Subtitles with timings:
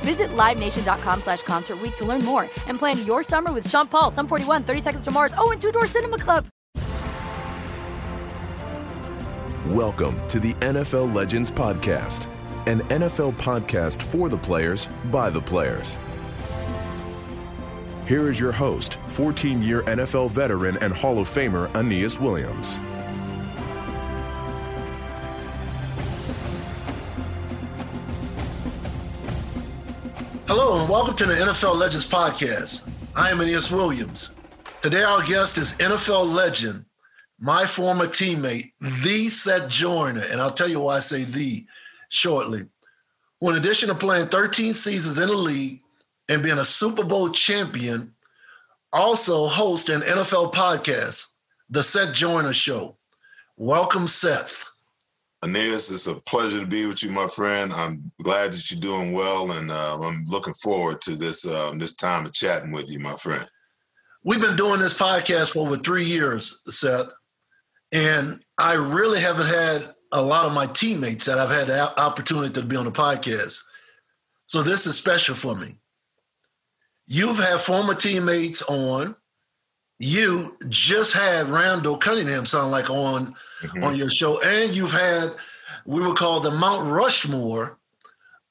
[0.00, 4.26] Visit LiveNation.com slash Concert to learn more and plan your summer with Sean Paul, Sum
[4.26, 6.46] 41, 30 Seconds to Mars, oh, and Two Door Cinema Club.
[9.66, 12.26] Welcome to the NFL Legends Podcast,
[12.66, 15.96] an NFL podcast for the players by the players.
[18.06, 22.80] Here is your host, 14 year NFL veteran and Hall of Famer Aeneas Williams.
[30.52, 32.90] Hello, and welcome to the NFL Legends Podcast.
[33.14, 34.34] I am Aeneas Williams.
[34.82, 36.84] Today, our guest is NFL legend,
[37.38, 40.24] my former teammate, the Seth Joyner.
[40.24, 41.64] And I'll tell you why I say the
[42.08, 42.66] shortly.
[43.38, 45.82] Who, in addition to playing 13 seasons in the league
[46.28, 48.12] and being a Super Bowl champion,
[48.92, 51.28] also hosts an NFL podcast,
[51.68, 52.96] The Seth Joyner Show.
[53.56, 54.68] Welcome, Seth.
[55.42, 57.72] Aeneas, it's a pleasure to be with you, my friend.
[57.72, 61.94] I'm glad that you're doing well, and uh, I'm looking forward to this um, this
[61.94, 63.48] time of chatting with you, my friend.
[64.22, 67.06] We've been doing this podcast for over three years, Seth,
[67.90, 72.52] and I really haven't had a lot of my teammates that I've had the opportunity
[72.54, 73.62] to be on the podcast.
[74.44, 75.76] So this is special for me.
[77.06, 79.16] You've had former teammates on.
[79.98, 83.84] You just had Randall Cunningham sound like on mm-hmm.
[83.84, 85.32] on your show, and you've had
[85.86, 87.78] we would call the Mount Rushmore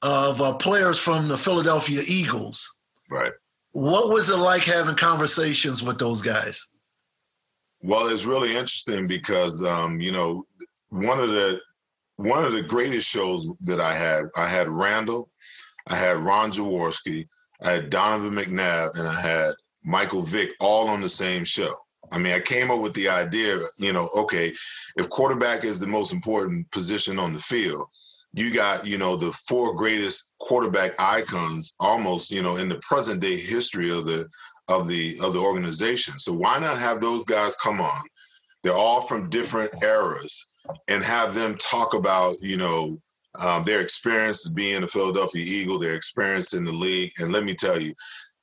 [0.02, 2.80] of uh, players from the Philadelphia Eagles.
[3.10, 3.32] Right.
[3.72, 6.68] What was it like having conversations with those guys?
[7.82, 10.44] Well, it's really interesting because um, you know
[10.90, 11.60] one of the
[12.16, 15.30] one of the greatest shows that I had, I had Randall,
[15.88, 17.26] I had Ron Jaworski,
[17.64, 21.74] I had Donovan McNabb, and I had Michael Vick all on the same show.
[22.12, 24.52] I mean, I came up with the idea, you know, okay,
[24.96, 27.86] if quarterback is the most important position on the field,
[28.32, 33.20] you got, you know, the four greatest quarterback icons almost, you know, in the present
[33.20, 34.28] day history of the
[34.68, 36.18] of the of the organization.
[36.18, 38.02] So why not have those guys come on?
[38.62, 40.46] They're all from different eras
[40.88, 43.00] and have them talk about, you know,
[43.38, 47.12] um, their experience being a Philadelphia Eagle, their experience in the league.
[47.18, 47.94] And let me tell you,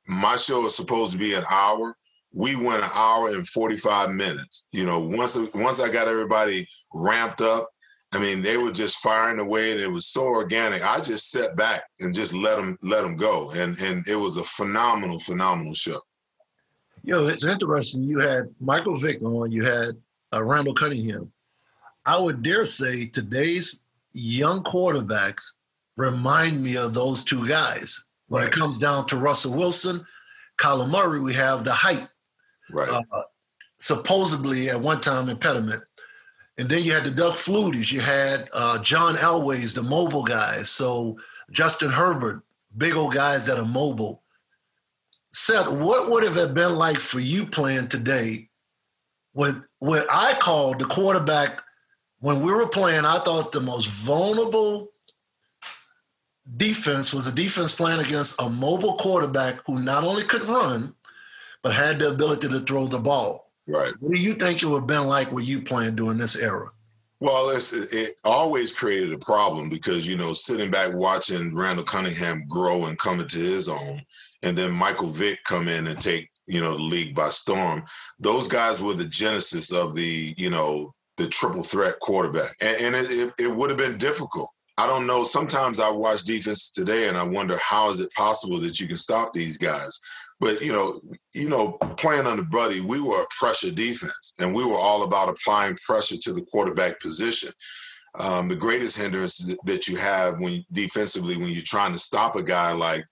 [0.08, 1.96] my show is supposed to be an hour
[2.34, 4.68] we went an hour and 45 minutes.
[4.72, 7.70] You know, once once I got everybody ramped up,
[8.14, 10.86] I mean, they were just firing away, and it was so organic.
[10.86, 14.38] I just sat back and just let them let them go, and and it was
[14.38, 16.00] a phenomenal, phenomenal show.
[17.04, 18.04] You know, it's interesting.
[18.04, 19.92] You had Michael Vick on, you had
[20.34, 21.32] uh, Randall Cunningham.
[22.06, 25.44] I would dare say today's young quarterbacks
[25.96, 28.10] remind me of those two guys.
[28.28, 28.52] When right.
[28.52, 30.06] it comes down to Russell Wilson,
[30.60, 32.08] Kyler Murray, we have the height
[32.72, 32.90] right?
[32.90, 33.22] Uh,
[33.80, 35.84] supposedly at one time impediment.
[36.58, 40.70] And then you had the Doug Fluties, you had uh, John Elway's, the mobile guys.
[40.72, 41.18] So
[41.52, 42.42] Justin Herbert,
[42.78, 44.24] big old guys that are mobile.
[45.34, 48.50] Seth, what would have it been like for you playing today
[49.34, 51.62] when when I called the quarterback
[52.20, 54.90] when we were playing, I thought the most vulnerable
[56.56, 60.96] defense was a defense playing against a mobile quarterback who not only could run,
[61.64, 63.52] but had the ability to throw the ball.
[63.68, 63.94] Right.
[64.00, 66.70] What do you think it would have been like with you playing during this era?
[67.20, 72.86] Well, it always created a problem because, you know, sitting back watching Randall Cunningham grow
[72.86, 74.02] and come into his own,
[74.44, 77.84] and then Michael Vick come in and take, you know, the league by storm.
[78.20, 82.56] Those guys were the genesis of the, you know, the triple threat quarterback.
[82.62, 84.50] And, and it, it, it would have been difficult.
[84.78, 85.24] I don't know.
[85.24, 88.98] Sometimes I watch defense today and I wonder how is it possible that you can
[88.98, 90.00] stop these guys?
[90.40, 91.00] But you know,
[91.34, 95.30] you know, playing under Buddy, we were a pressure defense, and we were all about
[95.30, 97.52] applying pressure to the quarterback position.
[98.20, 102.44] Um, the greatest hindrance that you have when defensively when you're trying to stop a
[102.44, 103.06] guy like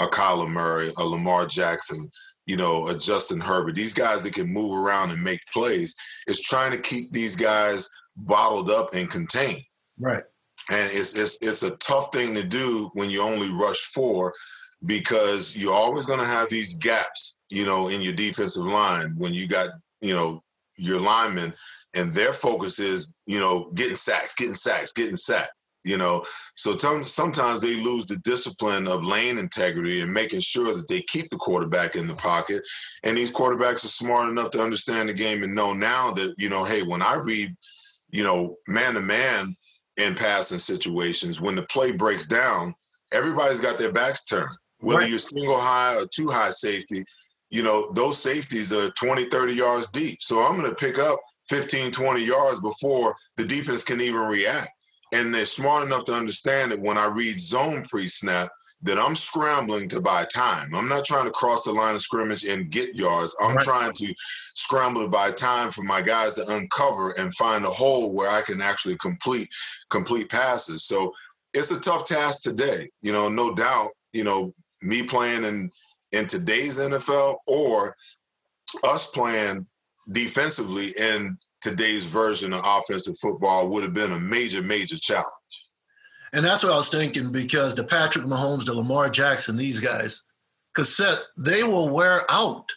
[0.00, 2.10] a Kyler Murray, a Lamar Jackson,
[2.46, 5.94] you know, a Justin Herbert, these guys that can move around and make plays,
[6.26, 9.62] is trying to keep these guys bottled up and contained.
[9.98, 10.24] Right.
[10.70, 14.32] And it's it's it's a tough thing to do when you only rush four
[14.86, 19.34] because you're always going to have these gaps, you know, in your defensive line when
[19.34, 20.42] you got, you know,
[20.76, 21.52] your linemen
[21.94, 25.52] and their focus is, you know, getting sacks, getting sacks, getting sacks,
[25.84, 26.24] you know.
[26.54, 31.02] So t- sometimes they lose the discipline of lane integrity and making sure that they
[31.02, 32.62] keep the quarterback in the pocket.
[33.04, 36.48] And these quarterbacks are smart enough to understand the game and know now that, you
[36.48, 37.54] know, hey, when I read,
[38.08, 39.54] you know, man to man
[39.98, 42.74] in passing situations, when the play breaks down,
[43.12, 45.10] everybody's got their backs turned whether right.
[45.10, 47.04] you're single high or two high safety,
[47.50, 50.22] you know, those safeties are 20, 30 yards deep.
[50.22, 51.18] So I'm going to pick up
[51.48, 54.70] 15, 20 yards before the defense can even react.
[55.12, 58.48] And they're smart enough to understand that when I read zone pre snap,
[58.82, 60.74] that I'm scrambling to buy time.
[60.74, 63.36] I'm not trying to cross the line of scrimmage and get yards.
[63.40, 63.64] I'm right.
[63.64, 64.14] trying to
[64.54, 68.40] scramble to buy time for my guys to uncover and find a hole where I
[68.40, 69.48] can actually complete
[69.90, 70.84] complete passes.
[70.84, 71.12] So
[71.52, 73.90] it's a tough task today, you know, no doubt.
[74.12, 75.70] You know, me playing in
[76.12, 77.96] in today's NFL or
[78.84, 79.66] us playing
[80.10, 85.26] defensively in today's version of offensive football would have been a major, major challenge.
[86.32, 90.22] And that's what I was thinking because the Patrick Mahomes, the Lamar Jackson, these guys,
[90.74, 92.70] cassette, they will wear out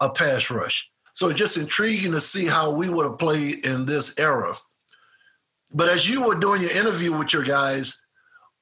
[0.00, 0.88] a pass rush.
[1.14, 4.54] So it's just intriguing to see how we would have played in this era.
[5.74, 8.01] But as you were doing your interview with your guys,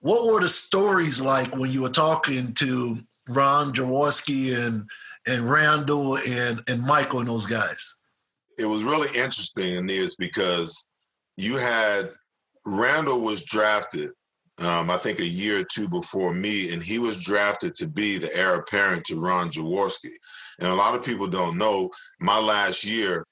[0.01, 2.99] what were the stories like when you were talking to
[3.29, 4.89] Ron Jaworski and
[5.27, 7.97] and Randall and and Michael and those guys?
[8.59, 10.87] It was really interesting, Aeneas, because
[11.37, 12.11] you had
[12.65, 14.11] Randall was drafted,
[14.59, 18.19] um, I think a year or two before me, and he was drafted to be
[18.19, 20.13] the heir apparent to Ron Jaworski.
[20.59, 23.27] And a lot of people don't know my last year,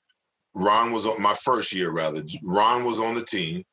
[0.55, 2.23] Ron was on my first year rather.
[2.43, 3.65] Ron was on the team.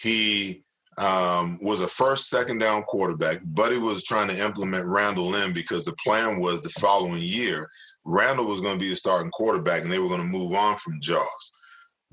[0.00, 0.64] He
[1.00, 3.40] um, was a first, second down quarterback.
[3.42, 7.68] Buddy was trying to implement Randall in because the plan was the following year,
[8.04, 10.76] Randall was going to be the starting quarterback and they were going to move on
[10.76, 11.52] from Jaws.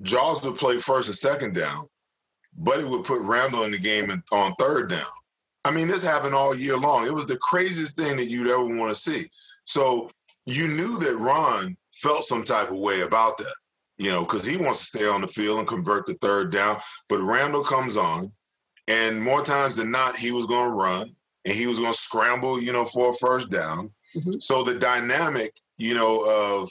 [0.01, 1.88] Jaws would play first and second down.
[2.57, 5.06] Buddy would put Randall in the game on third down.
[5.66, 7.06] I mean, this happened all year long.
[7.06, 9.28] It was the craziest thing that you'd ever want to see.
[9.66, 10.10] So
[10.45, 13.56] you knew that Ron felt some type of way about that,
[13.98, 16.77] you know, because he wants to stay on the field and convert the third down.
[17.10, 18.32] But Randall comes on.
[18.88, 21.15] And more times than not, he was going to run
[21.46, 23.91] and he was going to scramble, you know, for a first down.
[24.15, 24.39] Mm-hmm.
[24.39, 26.70] So the dynamic, you know, of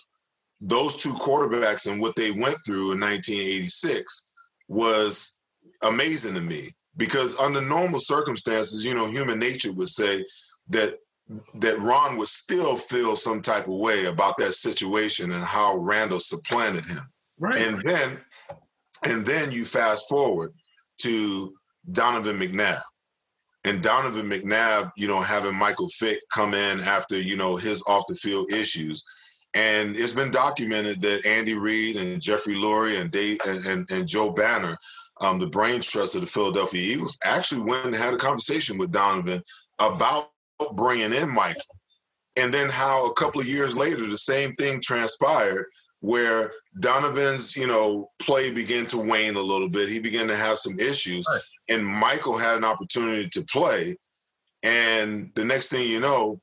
[0.60, 4.26] those two quarterbacks and what they went through in 1986
[4.68, 5.38] was
[5.82, 10.24] amazing to me because under normal circumstances, you know, human nature would say
[10.70, 10.98] that
[11.54, 16.20] that Ron would still feel some type of way about that situation and how Randall
[16.20, 17.08] supplanted him.
[17.38, 17.58] Right.
[17.58, 18.20] And then
[19.04, 20.54] and then you fast forward
[20.98, 21.52] to
[21.92, 22.80] Donovan McNabb.
[23.64, 28.04] And Donovan McNabb, you know, having Michael Vick come in after, you know, his off
[28.06, 29.04] the field issues.
[29.54, 34.06] And it's been documented that Andy Reid and Jeffrey Lurie and Dave and, and, and
[34.06, 34.76] Joe Banner,
[35.20, 38.92] um, the brain trust of the Philadelphia Eagles, actually went and had a conversation with
[38.92, 39.42] Donovan
[39.80, 40.28] about
[40.74, 41.62] bringing in Michael.
[42.36, 45.66] And then how a couple of years later, the same thing transpired
[46.00, 49.88] where Donovan's, you know, play began to wane a little bit.
[49.88, 51.26] He began to have some issues.
[51.28, 53.96] Right and Michael had an opportunity to play.
[54.62, 56.40] And the next thing you know,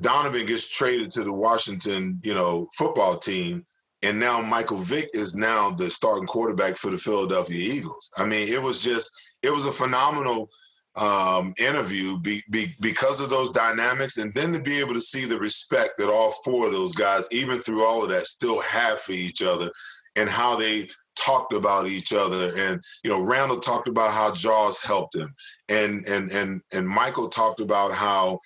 [0.00, 3.64] Donovan gets traded to the Washington, you know, football team.
[4.02, 8.10] And now Michael Vick is now the starting quarterback for the Philadelphia Eagles.
[8.16, 9.10] I mean, it was just,
[9.42, 10.50] it was a phenomenal
[10.96, 15.24] um, interview be, be, because of those dynamics, and then to be able to see
[15.24, 19.00] the respect that all four of those guys, even through all of that, still have
[19.00, 19.70] for each other,
[20.16, 22.50] and how they talked about each other.
[22.56, 25.34] And you know, Randall talked about how Jaws helped him,
[25.68, 28.38] and and and and Michael talked about how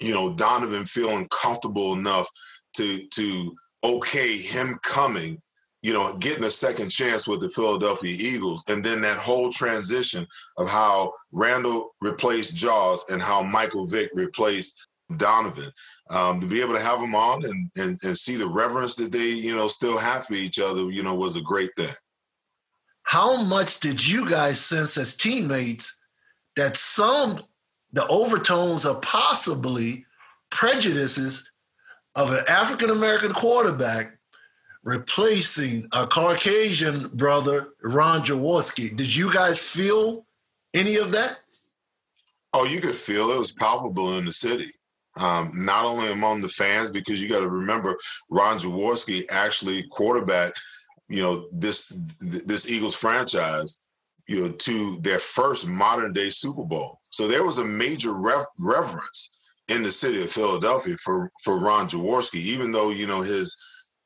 [0.00, 2.28] you know Donovan feeling comfortable enough
[2.76, 5.40] to to okay him coming
[5.84, 10.26] you know, getting a second chance with the Philadelphia Eagles, and then that whole transition
[10.56, 15.70] of how Randall replaced Jaws and how Michael Vick replaced Donovan.
[16.10, 19.10] Um, to be able to have them on and, and, and see the reverence that
[19.10, 21.94] they, you know, still have for each other, you know, was a great thing.
[23.04, 25.98] How much did you guys sense as teammates
[26.56, 27.42] that some
[27.92, 30.04] the overtones are possibly
[30.50, 31.52] prejudices
[32.16, 34.18] of an African American quarterback
[34.84, 38.94] replacing a Caucasian brother, Ron Jaworski.
[38.94, 40.26] Did you guys feel
[40.74, 41.38] any of that?
[42.52, 44.70] Oh, you could feel it was palpable in the city.
[45.20, 47.96] Um, not only among the fans, because you got to remember
[48.30, 50.60] Ron Jaworski actually quarterbacked,
[51.08, 53.78] you know, this this Eagles franchise,
[54.28, 56.98] you know, to their first modern day Super Bowl.
[57.10, 61.86] So there was a major rev- reverence in the city of Philadelphia for for Ron
[61.86, 63.56] Jaworski, even though you know his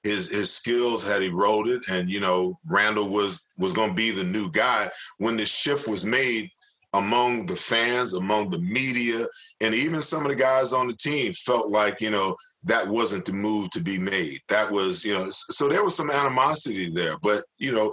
[0.02, 4.24] his his skills had eroded and you know Randall was was going to be the
[4.24, 6.50] new guy when the shift was made
[6.94, 9.26] among the fans among the media
[9.60, 13.24] and even some of the guys on the team felt like you know that wasn't
[13.26, 17.16] the move to be made that was you know so there was some animosity there
[17.22, 17.92] but you know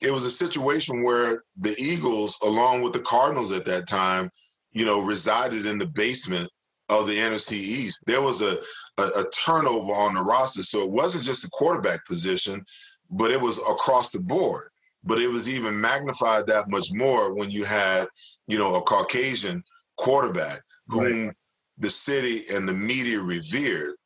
[0.00, 4.30] it was a situation where the Eagles along with the Cardinals at that time
[4.70, 6.48] you know resided in the basement
[6.88, 8.00] of the NFC East.
[8.06, 8.58] There was a,
[8.98, 10.62] a, a turnover on the roster.
[10.62, 12.64] So it wasn't just the quarterback position,
[13.10, 14.68] but it was across the board.
[15.04, 18.06] But it was even magnified that much more when you had,
[18.46, 19.62] you know, a Caucasian
[19.96, 21.36] quarterback whom right.
[21.78, 23.96] the city and the media revered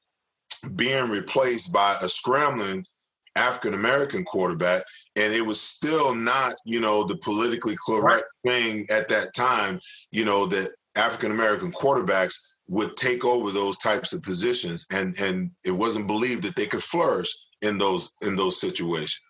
[0.74, 2.84] being replaced by a scrambling
[3.36, 4.82] African American quarterback,
[5.14, 8.52] and it was still not, you know, the politically correct right.
[8.52, 9.78] thing at that time,
[10.10, 12.36] you know, that African American quarterbacks
[12.68, 16.82] would take over those types of positions and and it wasn't believed that they could
[16.82, 17.28] flourish
[17.62, 19.20] in those in those situations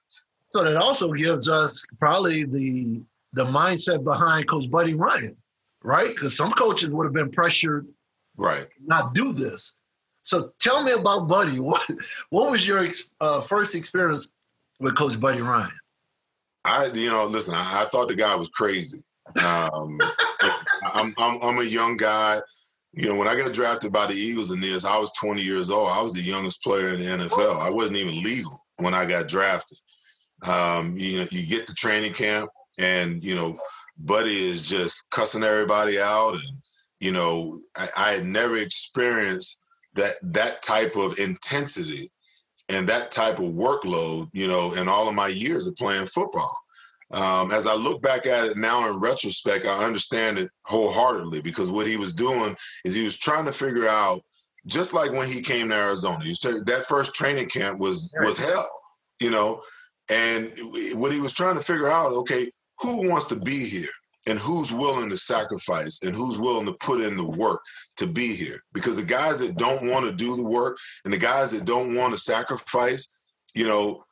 [0.57, 5.37] so that also gives us probably the the mindset behind coach buddy ryan
[5.87, 6.09] right?
[6.09, 7.87] Because some coaches would have been pressured
[8.37, 8.67] right.
[8.85, 9.75] not do this.
[10.23, 11.61] So tell me about buddy.
[11.61, 11.89] What
[12.31, 12.85] what was your
[13.21, 14.35] uh, first experience
[14.81, 15.71] with coach buddy ryan?
[16.65, 19.03] I you know listen i, I thought the guy was crazy.
[19.43, 19.99] Um,
[20.95, 22.41] I'm, I'm, I'm a young guy.
[22.93, 25.71] You know, when I got drafted by the Eagles in this, I was 20 years
[25.71, 25.91] old.
[25.91, 27.61] I was the youngest player in the NFL.
[27.61, 29.79] I wasn't even legal when I got drafted.
[30.47, 33.59] Um, you know, you get to training camp, and you know,
[33.99, 36.59] Buddy is just cussing everybody out, and
[37.01, 39.63] you know, I, I had never experienced
[39.95, 42.11] that that type of intensity
[42.69, 46.55] and that type of workload, you know, in all of my years of playing football.
[47.13, 51.71] Um, as I look back at it now in retrospect, I understand it wholeheartedly because
[51.71, 54.23] what he was doing is he was trying to figure out,
[54.67, 58.45] just like when he came to Arizona, he t- that first training camp was was
[58.45, 58.69] hell,
[59.21, 59.63] you know,
[60.11, 60.53] and
[60.95, 63.89] what he was trying to figure out, okay, who wants to be here?
[64.29, 66.01] And who's willing to sacrifice?
[66.03, 67.61] And who's willing to put in the work
[67.97, 68.59] to be here?
[68.73, 71.95] Because the guys that don't want to do the work and the guys that don't
[71.95, 73.17] want to sacrifice
[73.57, 74.05] you know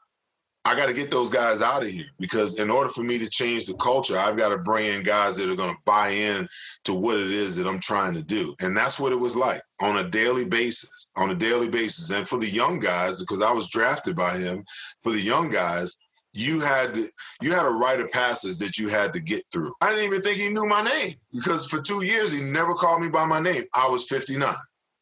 [0.66, 3.28] I got to get those guys out of here because in order for me to
[3.28, 6.48] change the culture, I've got to bring in guys that are going to buy in
[6.84, 8.54] to what it is that I'm trying to do.
[8.60, 12.10] And that's what it was like on a daily basis, on a daily basis.
[12.10, 14.64] And for the young guys, because I was drafted by him,
[15.02, 15.96] for the young guys,
[16.32, 17.10] you had to,
[17.42, 19.72] you had a rite of passage that you had to get through.
[19.82, 23.02] I didn't even think he knew my name because for two years he never called
[23.02, 23.64] me by my name.
[23.74, 24.52] I was 59.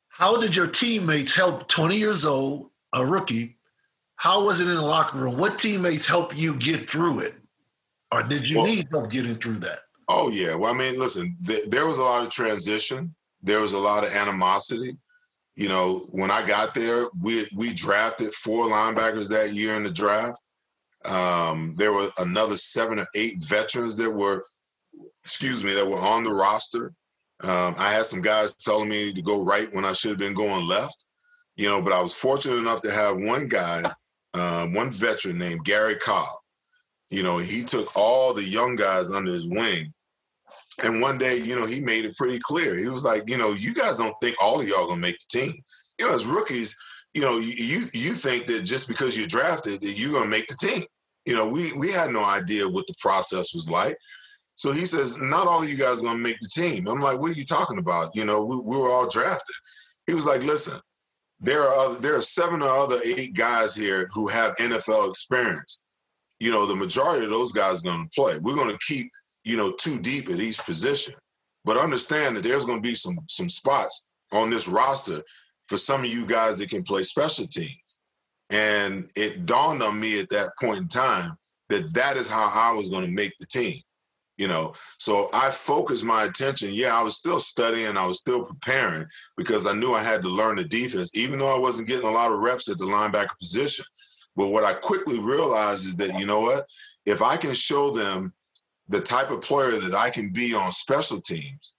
[0.09, 3.57] How did your teammates help 20 years old, a rookie,
[4.23, 5.37] how was it in the locker room?
[5.37, 7.35] What teammates helped you get through it,
[8.13, 9.81] or did you well, need help getting through that?
[10.09, 10.55] Oh yeah.
[10.55, 13.13] Well, I mean, listen, th- there was a lot of transition.
[13.43, 14.97] There was a lot of animosity.
[15.57, 19.91] You know, when I got there, we we drafted four linebackers that year in the
[19.91, 20.39] draft.
[21.05, 24.45] Um, there were another seven or eight veterans that were,
[25.25, 26.93] excuse me, that were on the roster.
[27.43, 30.33] Um, I had some guys telling me to go right when I should have been
[30.33, 31.07] going left.
[31.57, 33.83] You know, but I was fortunate enough to have one guy
[34.35, 36.29] um, one veteran named Gary Cobb.
[37.11, 39.93] You know, he took all the young guys under his wing.
[40.83, 42.79] And one day, you know, he made it pretty clear.
[42.79, 45.41] He was like, you know, you guys don't think all of y'all gonna make the
[45.41, 45.53] team.
[45.99, 46.75] You know, as rookies,
[47.13, 50.57] you know, you you think that just because you're drafted that you're gonna make the
[50.57, 50.83] team.
[51.27, 53.99] You know, we we had no idea what the process was like.
[54.57, 56.87] So he says, not all of you guys are to make the team.
[56.87, 58.11] I'm like, what are you talking about?
[58.15, 59.57] You know, we, we were all drafted.
[60.07, 60.79] He was like, listen,
[61.43, 65.83] there are other, there are seven or other eight guys here who have NFL experience.
[66.39, 68.39] You know, the majority of those guys are going to play.
[68.41, 69.11] We're going to keep,
[69.45, 71.15] you know, too deep at each position.
[71.65, 75.23] But understand that there's going to be some some spots on this roster
[75.65, 77.99] for some of you guys that can play special teams.
[78.51, 81.37] And it dawned on me at that point in time
[81.69, 83.81] that that is how I was going to make the team.
[84.43, 86.71] You know, so I focused my attention.
[86.73, 89.07] Yeah, I was still studying, I was still preparing
[89.37, 92.11] because I knew I had to learn the defense, even though I wasn't getting a
[92.11, 93.85] lot of reps at the linebacker position.
[94.35, 96.67] But what I quickly realized is that, you know what?
[97.07, 98.33] If I can show them
[98.89, 101.77] the type of player that I can be on special teams,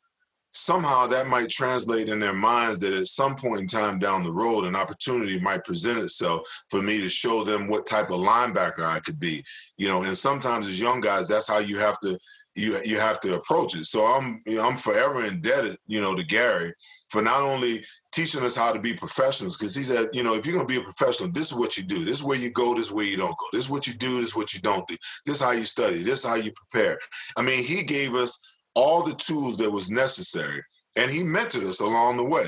[0.53, 4.31] somehow that might translate in their minds that at some point in time down the
[4.31, 8.85] road, an opportunity might present itself for me to show them what type of linebacker
[8.85, 9.43] I could be.
[9.77, 12.17] You know, and sometimes as young guys, that's how you have to
[12.55, 13.85] you you have to approach it.
[13.85, 16.73] So I'm you know, I'm forever indebted, you know, to Gary
[17.09, 20.45] for not only teaching us how to be professionals, because he said, you know, if
[20.45, 22.03] you're gonna be a professional, this is what you do.
[22.03, 23.45] This is where you go, this is where you don't go.
[23.51, 24.95] This is what you do, this is what you don't do.
[25.25, 26.97] This is how you study, this is how you prepare.
[27.37, 28.43] I mean, he gave us
[28.75, 30.63] all the tools that was necessary,
[30.95, 32.45] and he mentored us along the way.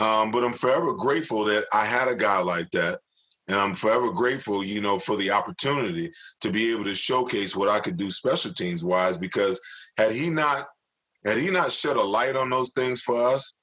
[0.00, 3.00] Um, but I'm forever grateful that I had a guy like that,
[3.50, 7.68] and I'm forever grateful, you know, for the opportunity to be able to showcase what
[7.68, 9.18] I could do special teams wise.
[9.18, 9.60] Because
[9.96, 10.68] had he not
[11.24, 13.54] had he not shed a light on those things for us,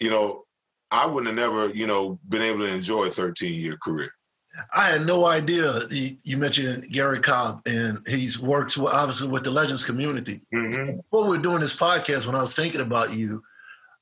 [0.00, 0.44] you know,
[0.92, 4.10] I wouldn't have never, you know, been able to enjoy a 13 year career.
[4.72, 5.80] I had no idea.
[5.90, 10.42] You mentioned Gary Cobb, and he's worked obviously with the Legends community.
[10.54, 10.98] Mm-hmm.
[10.98, 13.42] Before we were doing this podcast, when I was thinking about you,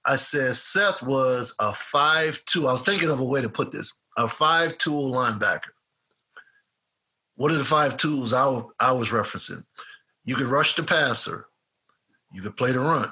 [0.05, 2.69] I said Seth was a five-two.
[2.69, 5.71] I was thinking of a way to put this: a five-tool linebacker.
[7.37, 9.65] What are the five tools I, I was referencing?
[10.25, 11.47] You could rush the passer.
[12.33, 13.11] You could play the run.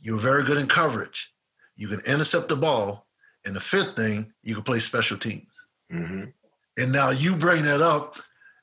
[0.00, 1.32] you're very good in coverage.
[1.76, 3.06] You can intercept the ball.
[3.44, 5.52] And the fifth thing, you can play special teams.
[5.92, 6.30] Mm-hmm.
[6.78, 8.16] And now you bring that up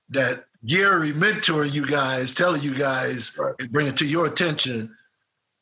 [0.10, 3.56] that Gary mentor you guys, telling you guys, right.
[3.60, 4.96] and bring it to your attention.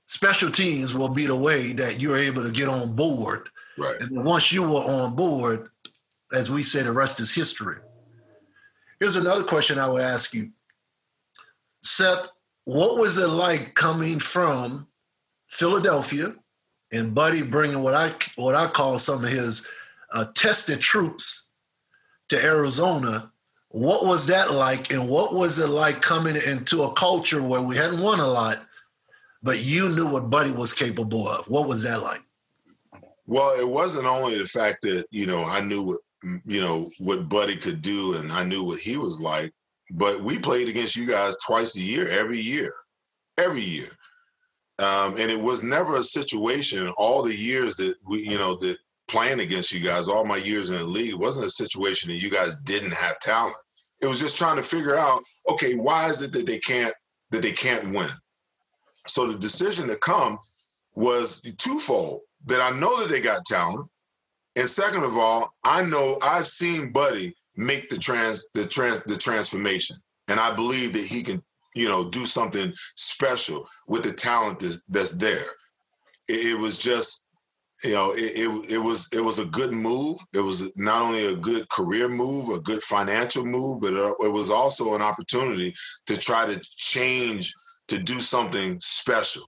[0.06, 3.50] Special teams will be the way that you're able to get on board.
[3.78, 4.00] Right.
[4.02, 5.70] And once you were on board,
[6.34, 7.78] as we say, the rest is history.
[9.00, 10.52] Here's another question I would ask you.
[11.84, 12.30] Seth,
[12.66, 14.88] what was it like coming from
[15.50, 16.36] Philadelphia
[16.92, 19.68] and Buddy bringing what I what I call some of his
[20.12, 21.52] uh, tested troops
[22.30, 23.32] to Arizona.
[23.70, 24.92] What was that like?
[24.92, 28.58] And what was it like coming into a culture where we hadn't won a lot,
[29.42, 31.48] but you knew what Buddy was capable of?
[31.48, 32.22] What was that like?
[33.32, 36.00] Well, it wasn't only the fact that, you know, I knew what,
[36.44, 39.54] you know, what Buddy could do and I knew what he was like,
[39.92, 42.74] but we played against you guys twice a year, every year,
[43.38, 43.88] every year.
[44.80, 48.78] Um, and it was never a situation all the years that we, you know, that
[49.08, 52.30] playing against you guys all my years in the league wasn't a situation that you
[52.30, 53.56] guys didn't have talent.
[54.02, 56.94] It was just trying to figure out, okay, why is it that they can't
[57.30, 58.10] that they can't win?
[59.08, 60.38] So the decision to come
[60.96, 62.24] was twofold.
[62.46, 63.90] That I know that they got talent,
[64.56, 69.18] and second of all, I know I've seen Buddy make the trans the trans the
[69.18, 69.96] transformation,
[70.28, 71.42] and I believe that he can,
[71.76, 75.46] you know, do something special with the talent that's, that's there.
[76.28, 77.24] It, it was just
[77.84, 80.20] you know, it, it, it was it was a good move.
[80.34, 84.32] It was not only a good career move, a good financial move, but uh, it
[84.32, 85.74] was also an opportunity
[86.06, 87.54] to try to change
[87.88, 89.44] to do something special.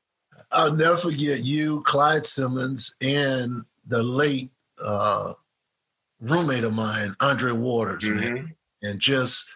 [0.53, 5.33] I'll never forget you, Clyde Simmons, and the late uh,
[6.21, 8.33] roommate of mine, Andre Waters, mm-hmm.
[8.33, 9.49] man, and just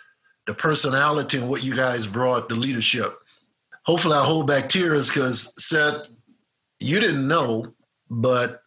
[0.48, 3.18] the personality and what you guys brought, the leadership.
[3.86, 6.10] Hopefully, I hold back tears because Seth,
[6.80, 7.74] you didn't know,
[8.10, 8.62] but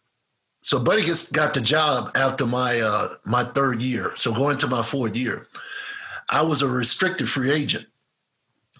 [0.61, 4.13] so Buddy gets got the job after my uh, my third year.
[4.15, 5.47] So going to my fourth year,
[6.29, 7.87] I was a restricted free agent,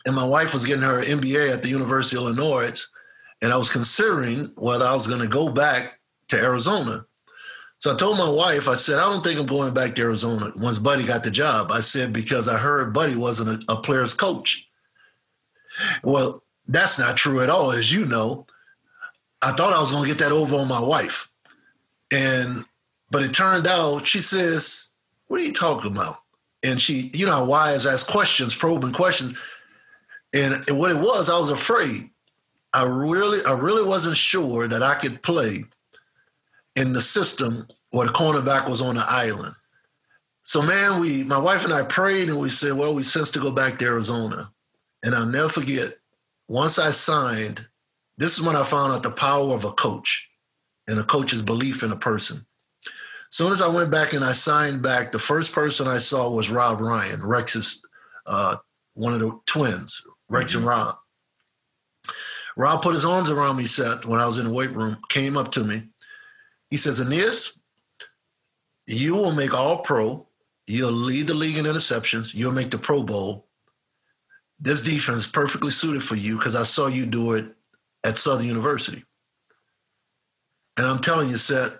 [0.06, 2.86] and my wife was getting her MBA at the University of Illinois,
[3.42, 6.00] and I was considering whether I was going to go back
[6.30, 7.06] to Arizona.
[7.78, 10.54] So I told my wife, I said, I don't think I'm going back to Arizona
[10.56, 11.72] once Buddy got the job.
[11.72, 14.68] I said because I heard Buddy wasn't a, a player's coach.
[16.04, 18.46] Well, that's not true at all, as you know.
[19.42, 21.32] I thought I was going to get that over on my wife.
[22.12, 22.64] And
[23.10, 24.92] but it turned out she says,
[25.28, 26.18] What are you talking about?
[26.62, 29.36] And she, you know, wives ask questions, probing questions.
[30.34, 32.11] And, and what it was, I was afraid.
[32.74, 35.64] I really, I really wasn't sure that I could play
[36.76, 39.56] in the system where the cornerback was on the island.
[40.44, 43.40] So man, we my wife and I prayed and we said, well, we sense to
[43.40, 44.52] go back to Arizona.
[45.04, 45.98] And I'll never forget,
[46.48, 47.62] once I signed,
[48.18, 50.30] this is when I found out the power of a coach
[50.88, 52.46] and a coach's belief in a person.
[52.86, 56.30] As soon as I went back and I signed back, the first person I saw
[56.30, 57.82] was Rob Ryan, Rex's
[58.26, 58.58] uh,
[58.94, 60.60] one of the twins, Rex mm-hmm.
[60.60, 60.98] and Rob.
[62.58, 65.38] Rob put his arms around me, Seth, when I was in the weight room, came
[65.38, 65.84] up to me.
[66.70, 67.60] He says, Aeneas,
[68.86, 70.28] you will make all pro.
[70.68, 72.34] You'll lead the league in interceptions.
[72.34, 73.48] You'll make the Pro Bowl.
[74.60, 77.46] This defense is perfectly suited for you because I saw you do it
[78.04, 79.04] at Southern University.
[80.78, 81.78] And I'm telling you, Seth,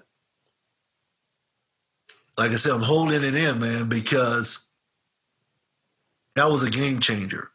[2.38, 4.68] like I said, I'm holding it in, man, because
[6.36, 7.52] that was a game changer.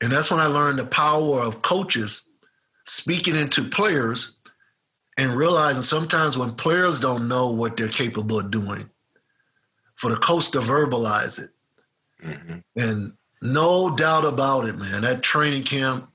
[0.00, 2.28] And that's when I learned the power of coaches
[2.84, 4.38] speaking into players
[5.16, 8.90] and realizing sometimes when players don't know what they're capable of doing,
[9.94, 11.50] for the coach to verbalize it.
[12.22, 12.58] Mm-hmm.
[12.76, 16.10] And no doubt about it, man, that training camp,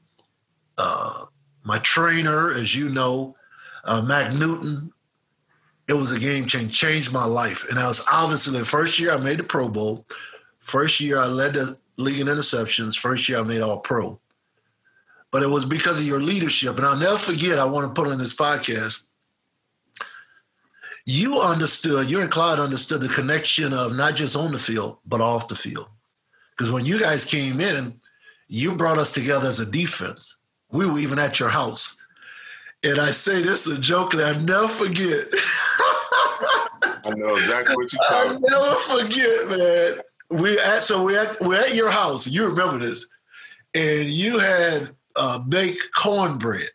[0.77, 1.25] uh,
[1.63, 3.35] my trainer, as you know,
[3.85, 4.91] uh, Mac Newton,
[5.87, 7.67] it was a game change, changed my life.
[7.69, 10.05] And I was obviously the first year I made the Pro Bowl.
[10.59, 12.97] First year I led the league in interceptions.
[12.97, 14.19] First year I made all pro.
[15.31, 16.77] But it was because of your leadership.
[16.77, 19.03] And I'll never forget, I want to put on this podcast.
[21.05, 25.21] You understood, you and Clyde understood the connection of not just on the field, but
[25.21, 25.87] off the field.
[26.51, 27.99] Because when you guys came in,
[28.47, 30.37] you brought us together as a defense.
[30.71, 31.97] We were even at your house.
[32.83, 35.27] And I say this is a joke that I never forget.
[37.05, 38.51] I know exactly what you're talking about.
[38.51, 42.27] I never forget, man we at so we at we're at your house.
[42.27, 43.07] You remember this,
[43.73, 46.69] and you had uh, baked cornbread.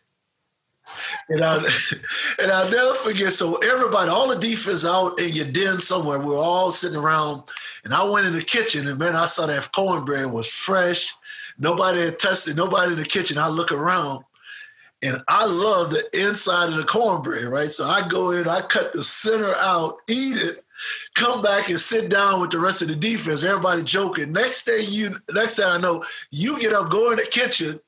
[1.29, 1.57] And I
[2.39, 3.33] and I'll never forget.
[3.33, 7.43] So everybody, all the defense out in your den somewhere, we were all sitting around,
[7.83, 11.13] and I went in the kitchen, and man, I saw that cornbread was fresh.
[11.57, 12.55] Nobody had touched it.
[12.55, 13.37] Nobody in the kitchen.
[13.37, 14.25] I look around,
[15.01, 17.71] and I love the inside of the cornbread, right?
[17.71, 20.64] So I go in, I cut the center out, eat it,
[21.15, 23.43] come back and sit down with the rest of the defense.
[23.43, 24.31] Everybody joking.
[24.31, 27.79] Next thing you, next thing I know, you get up, go in the kitchen.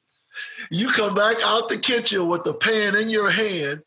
[0.69, 3.81] You come back out the kitchen with the pan in your hand,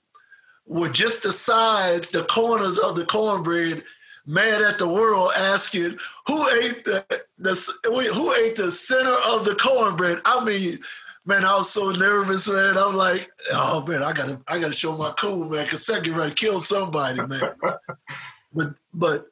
[0.66, 3.82] with just the sides, the corners of the cornbread,
[4.26, 7.04] mad at the world, asking who ate the,
[7.38, 10.20] the who ate the center of the cornbread.
[10.24, 10.78] I mean,
[11.24, 12.76] man, I was so nervous, man.
[12.76, 16.34] I'm like, oh man, I gotta, I gotta show my cool, man, because second ready
[16.34, 17.42] kill somebody, man.
[18.52, 19.26] but but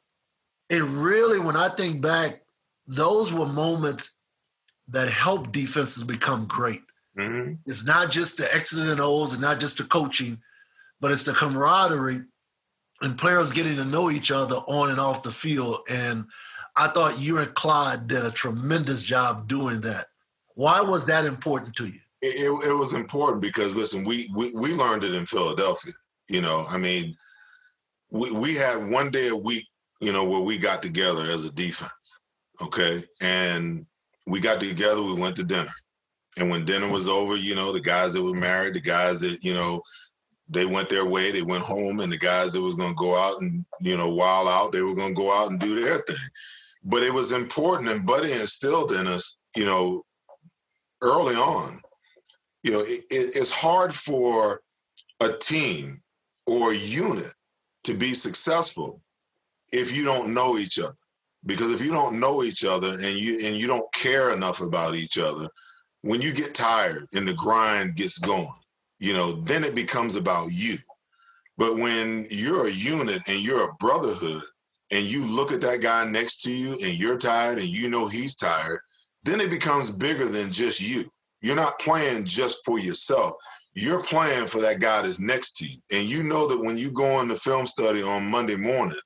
[0.69, 2.41] it really, when I think back,
[2.87, 4.11] those were moments
[4.89, 6.81] that helped defenses become great.
[7.17, 7.53] Mm-hmm.
[7.65, 10.39] It's not just the X's and O's and not just the coaching,
[10.99, 12.23] but it's the camaraderie
[13.01, 15.81] and players getting to know each other on and off the field.
[15.89, 16.25] And
[16.75, 20.07] I thought you and Clyde did a tremendous job doing that.
[20.55, 21.99] Why was that important to you?
[22.21, 25.93] It, it, it was important because listen, we, we we learned it in Philadelphia.
[26.27, 27.15] You know, I mean,
[28.11, 29.67] we, we had one day a week,
[30.01, 32.21] you know, where we got together as a defense.
[32.61, 33.03] Okay.
[33.21, 33.85] And
[34.27, 35.71] we got together, we went to dinner.
[36.37, 39.43] And when dinner was over, you know, the guys that were married, the guys that,
[39.43, 39.81] you know,
[40.47, 43.41] they went their way, they went home, and the guys that was gonna go out
[43.41, 46.15] and, you know, while out, they were gonna go out and do their thing.
[46.83, 50.03] But it was important and Buddy instilled in us, you know,
[51.01, 51.81] early on,
[52.63, 54.61] you know, it, it, it's hard for
[55.19, 56.01] a team
[56.47, 57.33] or a unit
[57.89, 59.01] to be successful
[59.71, 60.93] if you don't know each other.
[61.45, 64.95] Because if you don't know each other and you and you don't care enough about
[64.95, 65.47] each other
[66.01, 68.47] when you get tired and the grind gets going
[68.99, 70.75] you know then it becomes about you.
[71.57, 74.43] But when you're a unit and you're a brotherhood
[74.91, 78.07] and you look at that guy next to you and you're tired and you know
[78.07, 78.81] he's tired
[79.23, 81.03] then it becomes bigger than just you.
[81.41, 83.35] You're not playing just for yourself
[83.73, 85.77] you're playing for that guy that's next to you.
[85.91, 88.99] And you know that when you go the film study on Monday morning,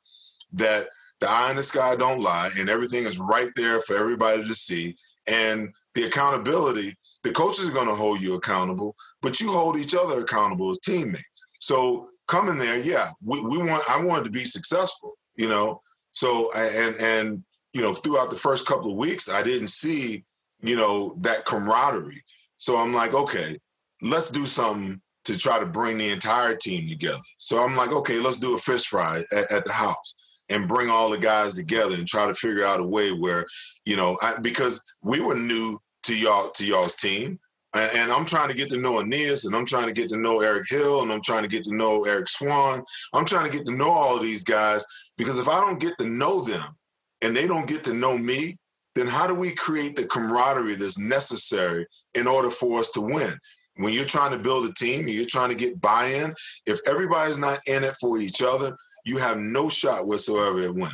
[0.54, 0.88] that
[1.20, 4.56] the eye in the sky don't lie and everything is right there for everybody to
[4.56, 4.96] see.
[5.28, 9.96] And the accountability, the coaches are going to hold you accountable, but you hold each
[9.96, 11.48] other accountable as teammates.
[11.60, 15.82] So coming there, yeah, we, we want, I wanted to be successful, you know?
[16.12, 20.24] So, and, and, you know, throughout the first couple of weeks, I didn't see,
[20.62, 22.22] you know, that camaraderie.
[22.58, 23.58] So I'm like, okay,
[24.04, 27.18] let's do something to try to bring the entire team together.
[27.38, 30.16] So I'm like, okay, let's do a fish fry at, at, the house
[30.50, 33.46] and bring all the guys together and try to figure out a way where,
[33.86, 37.40] you know, I, because we were new to y'all to y'all's team.
[37.76, 40.42] And, I'm trying to get to know Aeneas and I'm trying to get to know
[40.42, 42.84] Eric Hill and I'm trying to get to know Eric Swan.
[43.16, 44.86] I'm trying to get to know all these guys
[45.18, 46.78] because if I don't get to know them
[47.24, 48.58] and they don't get to know me,
[48.94, 53.34] then how do we create the camaraderie that's necessary in order for us to win?
[53.78, 56.34] When you're trying to build a team and you're trying to get buy-in,
[56.66, 60.92] if everybody's not in it for each other, you have no shot whatsoever at winning.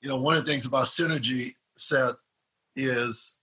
[0.00, 2.16] You know, one of the things about synergy, Seth,
[2.74, 3.38] is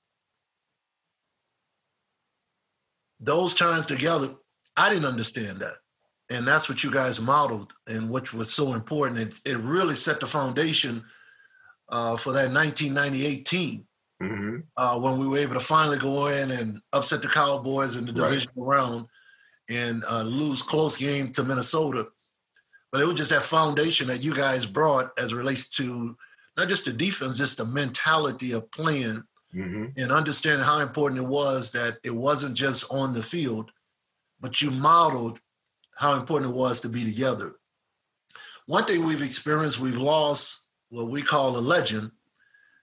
[3.20, 4.36] those times together,
[4.76, 5.76] I didn't understand that.
[6.30, 9.20] And that's what you guys modeled and which was so important.
[9.20, 11.04] It, it really set the foundation
[11.90, 13.86] uh, for that 1998 team
[14.24, 14.56] mm-hmm.
[14.78, 18.12] uh, when we were able to finally go in and upset the Cowboys in the
[18.12, 18.78] divisional right.
[18.78, 19.08] round
[19.70, 22.08] and uh, lose close game to Minnesota.
[22.92, 26.16] But it was just that foundation that you guys brought as relates to
[26.58, 29.86] not just the defense, just the mentality of playing mm-hmm.
[29.98, 33.72] and understanding how important it was that it wasn't just on the field,
[34.40, 35.40] but you modeled
[35.96, 37.56] how important it was to be together.
[38.66, 42.12] One thing we've experienced, we've lost what we call a legend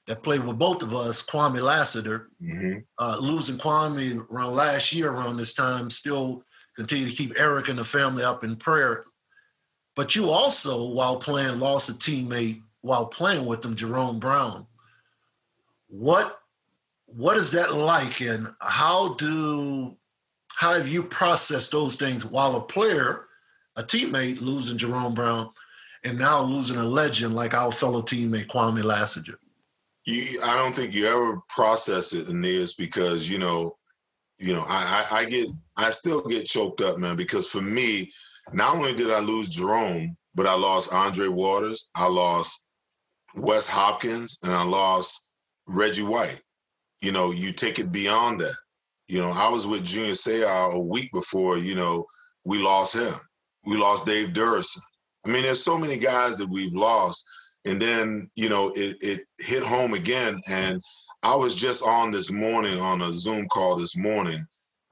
[0.06, 2.30] that played with both of us, Kwame Lassiter.
[2.42, 2.78] Mm-hmm.
[2.98, 6.42] Uh, losing Kwame around last year around this time, still
[6.76, 9.04] continue to keep Eric and the family up in prayer.
[9.96, 14.66] But you also, while playing, lost a teammate while playing with them, Jerome Brown.
[15.88, 16.38] What
[17.06, 19.96] what is that like, and how do
[20.48, 23.26] how have you processed those things while a player,
[23.76, 25.50] a teammate, losing Jerome Brown,
[26.04, 29.38] and now losing a legend like our fellow teammate Kwame Lassiter?
[30.10, 33.76] You, I don't think you ever process it, in this because you know,
[34.38, 38.10] you know, I, I, I get, I still get choked up, man, because for me,
[38.52, 42.64] not only did I lose Jerome, but I lost Andre Waters, I lost
[43.36, 45.22] Wes Hopkins, and I lost
[45.66, 46.42] Reggie White.
[47.00, 48.56] You know, you take it beyond that.
[49.08, 52.06] You know, I was with Junior Seau a week before, you know,
[52.44, 53.14] we lost him.
[53.64, 54.80] We lost Dave Duerson.
[55.26, 57.24] I mean, there's so many guys that we've lost.
[57.64, 60.38] And then, you know, it, it hit home again.
[60.48, 60.82] And
[61.22, 64.44] I was just on this morning on a Zoom call this morning.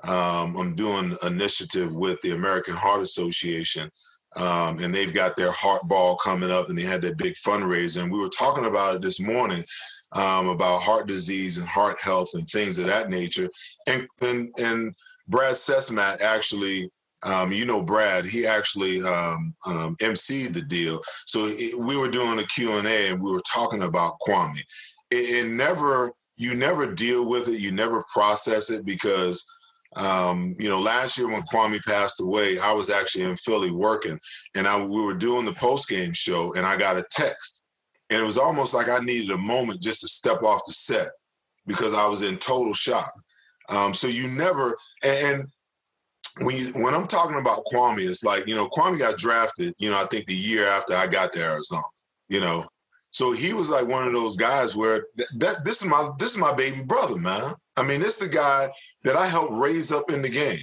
[0.07, 3.91] Um, I'm doing initiative with the American Heart Association.
[4.37, 8.03] Um, and they've got their heart ball coming up and they had that big fundraiser.
[8.03, 9.65] And we were talking about it this morning
[10.13, 13.49] um, about heart disease and heart health and things of that nature.
[13.87, 14.95] And and, and
[15.29, 16.91] Brad sesmat actually,
[17.25, 21.01] um, you know Brad, he actually um, um, emceed the deal.
[21.27, 24.61] So it, we were doing a Q&A and we were talking about Kwame.
[25.11, 29.45] It, it, never, you never deal with it, you never process it because
[29.97, 34.21] um, you know, last year when Kwame passed away, I was actually in Philly working,
[34.55, 37.63] and I, we were doing the post game show, and I got a text
[38.11, 41.09] and it was almost like I needed a moment just to step off the set
[41.67, 43.13] because I was in total shock.
[43.69, 45.47] Um, so you never and
[46.41, 49.75] when you when I'm talking about Kwame, it's like you know Kwame got drafted.
[49.79, 51.83] You know, I think the year after I got to Arizona.
[52.29, 52.67] You know,
[53.11, 56.33] so he was like one of those guys where th- that this is my this
[56.33, 57.55] is my baby brother, man.
[57.77, 58.69] I mean, this is the guy
[59.05, 60.59] that I helped raise up in the game.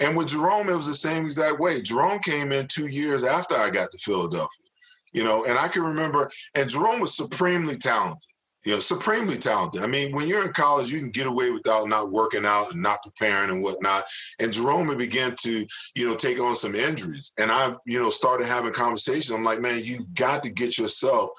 [0.00, 1.80] And with Jerome, it was the same exact way.
[1.80, 4.68] Jerome came in two years after I got to Philadelphia
[5.12, 8.30] you know, and I can remember, and Jerome was supremely talented,
[8.68, 9.82] you know, supremely talented.
[9.82, 12.82] I mean, when you're in college, you can get away without not working out and
[12.82, 14.04] not preparing and whatnot.
[14.40, 17.32] And Jerome began to, you know, take on some injuries.
[17.38, 19.30] And I, you know, started having conversations.
[19.30, 21.30] I'm like, man, you got to get yourself,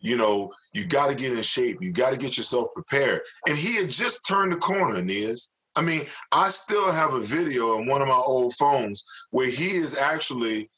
[0.00, 1.76] you know, you got to get in shape.
[1.82, 3.20] You got to get yourself prepared.
[3.46, 5.50] And he had just turned the corner, Aeneas.
[5.76, 9.76] I mean, I still have a video on one of my old phones where he
[9.76, 10.70] is actually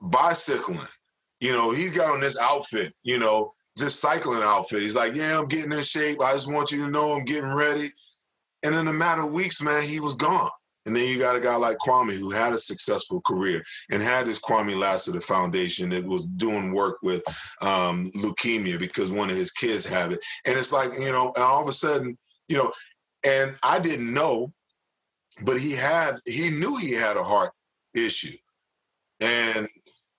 [0.00, 0.86] bicycling
[1.40, 4.80] you know, he's got on this outfit, you know, just cycling outfit.
[4.80, 6.22] He's like, yeah, I'm getting in shape.
[6.22, 7.90] I just want you to know I'm getting ready.
[8.62, 10.50] And in a matter of weeks, man, he was gone.
[10.86, 14.26] And then you got a guy like Kwame who had a successful career and had
[14.26, 17.22] this Kwame Lassiter Foundation that was doing work with
[17.60, 20.20] um, leukemia because one of his kids have it.
[20.46, 22.16] And it's like, you know, and all of a sudden,
[22.48, 22.72] you know,
[23.26, 24.50] and I didn't know,
[25.44, 27.52] but he had, he knew he had a heart
[27.94, 28.36] issue.
[29.20, 29.68] And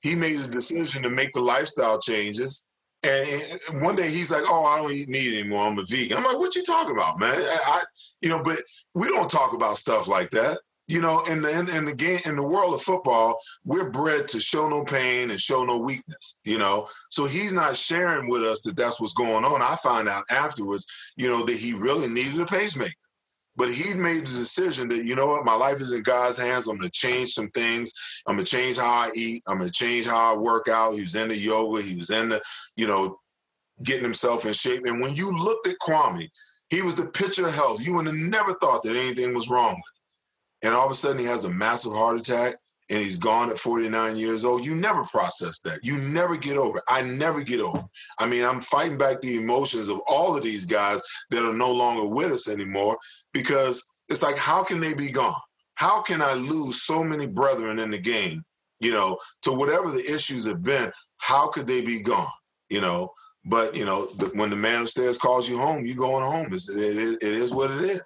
[0.02, 2.64] he made a decision to make the lifestyle changes.
[3.04, 5.66] And one day he's like, "Oh, I don't eat meat anymore.
[5.66, 7.84] I'm a vegan." I'm like, "What you talking about, man?" I,
[8.22, 8.60] you know, but
[8.94, 10.60] we don't talk about stuff like that.
[10.88, 14.28] You know, in the in, in the game in the world of football, we're bred
[14.30, 16.38] to show no pain and show no weakness.
[16.44, 19.62] You know, so he's not sharing with us that that's what's going on.
[19.62, 20.86] I find out afterwards,
[21.16, 22.92] you know, that he really needed a pacemaker.
[23.60, 26.68] But he made the decision that, you know what, my life is in God's hands.
[26.68, 27.92] I'm going to change some things.
[28.26, 29.44] I'm going to change how I eat.
[29.50, 30.96] I'm going to change how I work out.
[30.96, 31.82] He was into yoga.
[31.82, 32.42] He was into,
[32.78, 33.20] you know,
[33.84, 34.86] getting himself in shape.
[34.86, 36.30] And when you looked at Kwame,
[36.70, 37.86] he was the picture of health.
[37.86, 40.70] You would have never thought that anything was wrong with him.
[40.70, 42.56] And all of a sudden, he has a massive heart attack
[42.90, 45.80] and he's gone at 49 years old, you never process that.
[45.84, 46.84] You never get over it.
[46.88, 47.86] I never get over it.
[48.20, 51.72] I mean, I'm fighting back the emotions of all of these guys that are no
[51.72, 52.98] longer with us anymore
[53.34, 55.40] because it's like, how can they be gone?
[55.76, 58.44] How can I lose so many brethren in the game,
[58.80, 60.92] you know, to whatever the issues have been?
[61.18, 62.28] How could they be gone,
[62.70, 63.14] you know?
[63.46, 66.48] But, you know, the, when the man upstairs calls you home, you going home.
[66.52, 68.04] It's, it, it is what it is.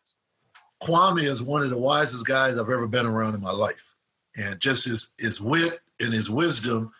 [0.83, 3.95] Kwame is one of the wisest guys I've ever been around in my life.
[4.35, 6.91] And just his, his wit and his wisdom,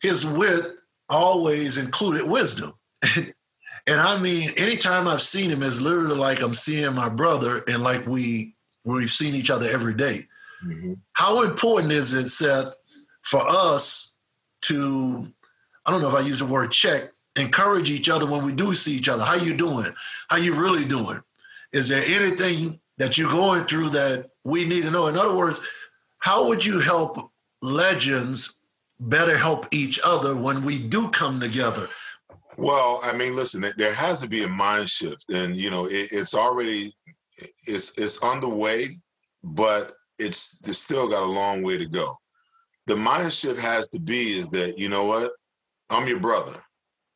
[0.00, 0.76] his wit
[1.08, 2.74] always included wisdom.
[3.86, 7.82] and I mean, anytime I've seen him, it's literally like I'm seeing my brother and
[7.82, 10.26] like we we've seen each other every day.
[10.64, 10.94] Mm-hmm.
[11.12, 12.74] How important is it, Seth,
[13.22, 14.14] for us
[14.62, 15.32] to,
[15.86, 18.74] I don't know if I use the word check, encourage each other when we do
[18.74, 19.24] see each other.
[19.24, 19.92] How you doing?
[20.28, 21.20] How you really doing?
[21.72, 25.06] Is there anything that you're going through that we need to know?
[25.06, 25.66] In other words,
[26.18, 27.30] how would you help
[27.62, 28.58] legends
[29.00, 31.88] better help each other when we do come together?
[32.56, 36.08] Well, I mean, listen, there has to be a mind shift, and you know, it,
[36.12, 36.94] it's already
[37.66, 38.98] it's it's underway,
[39.42, 42.14] but it's it's still got a long way to go.
[42.86, 45.32] The mind shift has to be is that you know what,
[45.90, 46.58] I'm your brother,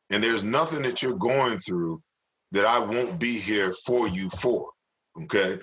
[0.09, 2.01] and there's nothing that you're going through
[2.51, 4.69] that I won't be here for you for.
[5.23, 5.59] Okay,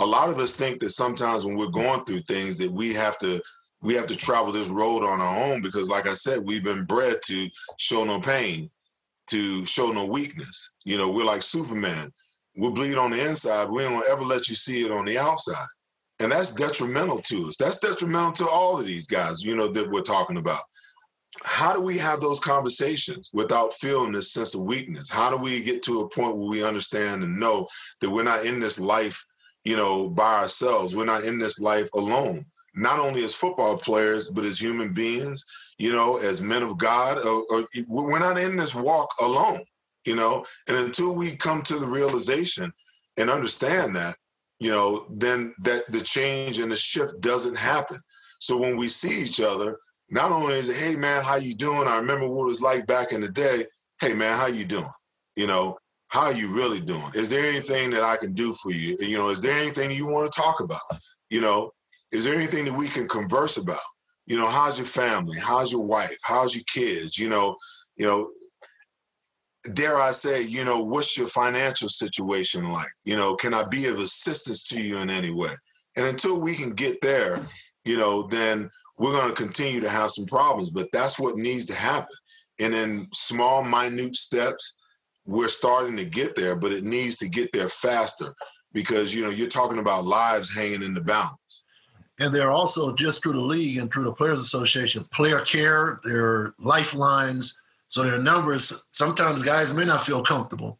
[0.00, 3.18] a lot of us think that sometimes when we're going through things that we have
[3.18, 3.40] to
[3.82, 6.84] we have to travel this road on our own because like i said we've been
[6.84, 8.70] bred to show no pain
[9.32, 10.70] to show no weakness.
[10.84, 12.12] You know we're like superman.
[12.56, 15.66] We'll bleed on the inside we don't ever let you see it on the outside.
[16.20, 17.56] And that's detrimental to us.
[17.56, 20.60] That's detrimental to all of these guys you know that we're talking about.
[21.44, 25.10] How do we have those conversations without feeling this sense of weakness?
[25.10, 27.66] How do we get to a point where we understand and know
[28.00, 29.24] that we're not in this life
[29.64, 30.96] you know, by ourselves.
[30.96, 32.44] We're not in this life alone.
[32.74, 35.44] Not only as football players, but as human beings,
[35.82, 37.18] you know, as men of God.
[37.18, 39.64] Or, or we're not in this walk alone,
[40.06, 40.44] you know.
[40.68, 42.72] And until we come to the realization
[43.16, 44.14] and understand that,
[44.60, 47.98] you know, then that the change and the shift doesn't happen.
[48.38, 49.76] So when we see each other,
[50.08, 51.88] not only is it, hey man, how you doing?
[51.88, 53.64] I remember what it was like back in the day.
[54.00, 54.86] Hey man, how you doing?
[55.34, 57.10] You know, how are you really doing?
[57.14, 58.96] Is there anything that I can do for you?
[59.00, 60.78] You know, is there anything you want to talk about?
[61.28, 61.72] You know,
[62.12, 63.80] is there anything that we can converse about?
[64.26, 65.38] You know, how's your family?
[65.38, 66.16] How's your wife?
[66.22, 67.18] How's your kids?
[67.18, 67.56] You know,
[67.96, 68.30] you know,
[69.74, 72.90] dare I say, you know, what's your financial situation like?
[73.04, 75.52] You know, can I be of assistance to you in any way?
[75.96, 77.40] And until we can get there,
[77.84, 80.70] you know, then we're going to continue to have some problems.
[80.70, 82.16] But that's what needs to happen.
[82.60, 84.74] And in small, minute steps,
[85.24, 88.34] we're starting to get there, but it needs to get there faster
[88.72, 91.64] because you know you're talking about lives hanging in the balance.
[92.18, 96.54] And they're also just through the league and through the Players Association, player care, their
[96.58, 97.58] lifelines.
[97.88, 98.86] So their numbers.
[98.90, 100.78] Sometimes guys may not feel comfortable,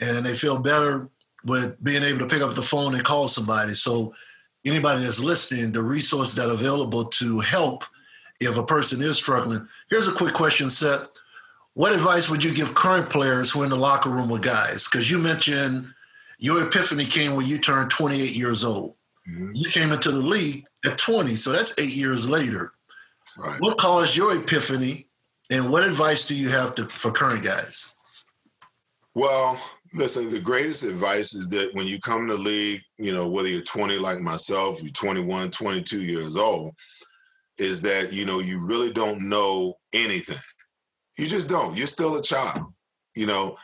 [0.00, 1.08] and they feel better
[1.44, 3.74] with being able to pick up the phone and call somebody.
[3.74, 4.14] So
[4.64, 7.84] anybody that's listening, the resources that are available to help
[8.40, 9.66] if a person is struggling.
[9.90, 11.08] Here's a quick question Seth
[11.76, 14.88] what advice would you give current players who are in the locker room with guys?
[14.88, 15.92] Because you mentioned
[16.38, 18.94] your epiphany came when you turned 28 years old.
[19.28, 19.52] Mm-hmm.
[19.54, 22.72] You came into the league at 20, so that's eight years later.
[23.38, 23.60] Right.
[23.60, 25.08] What caused your epiphany,
[25.50, 27.92] and what advice do you have to, for current guys?
[29.14, 29.60] Well,
[29.94, 33.48] listen, the greatest advice is that when you come to the league, you know, whether
[33.48, 36.74] you're 20 like myself, you're 21, 22 years old,
[37.58, 40.36] is that, you know, you really don't know anything.
[41.16, 41.76] You just don't.
[41.76, 42.72] You're still a child,
[43.14, 43.56] you know.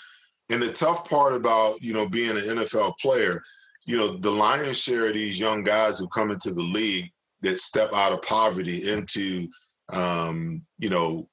[0.49, 3.43] And the tough part about, you know, being an NFL player,
[3.85, 7.61] you know, the lion's share of these young guys who come into the league that
[7.61, 9.49] step out of poverty into,
[9.93, 11.29] um, you know,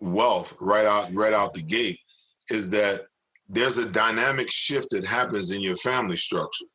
[0.00, 1.98] wealth right out right out the gate
[2.50, 3.06] is that
[3.48, 6.66] there's a dynamic shift that happens in your family structure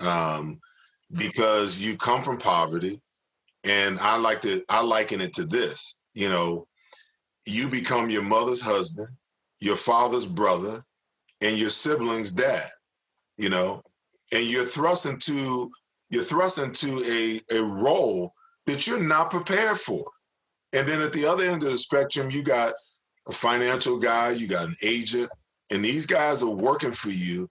[0.00, 0.60] um,
[1.12, 3.00] because you come from poverty,
[3.64, 5.98] and I like to I liken it to this.
[6.14, 6.66] You know,
[7.46, 9.08] you become your mother's husband,
[9.60, 10.82] your father's brother,
[11.40, 12.68] and your sibling's dad,
[13.36, 13.82] you know,
[14.32, 15.70] and you're thrust into
[16.10, 18.32] you're thrust into a, a role
[18.66, 20.04] that you're not prepared for.
[20.72, 22.72] And then at the other end of the spectrum, you got
[23.28, 25.30] a financial guy, you got an agent,
[25.70, 27.48] and these guys are working for you,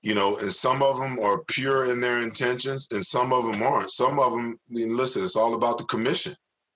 [0.00, 3.62] you know, and some of them are pure in their intentions and some of them
[3.62, 3.90] aren't.
[3.90, 6.34] Some of them, I mean, listen, it's all about the commission,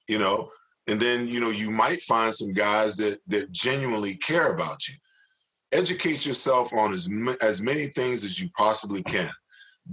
[0.09, 0.51] you know,
[0.89, 4.95] and then you know you might find some guys that that genuinely care about you
[5.72, 7.09] educate yourself on as
[7.41, 9.31] as many things as you possibly can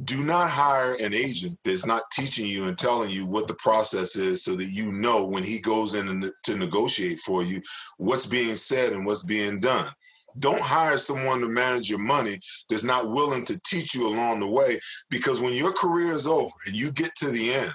[0.03, 4.15] do not hire an agent that's not teaching you and telling you what the process
[4.15, 7.61] is so that you know when he goes in to negotiate for you
[7.97, 9.89] what's being said and what's being done.
[10.37, 14.47] Don't hire someone to manage your money that's not willing to teach you along the
[14.47, 14.79] way
[15.09, 17.73] because when your career is over and you get to the end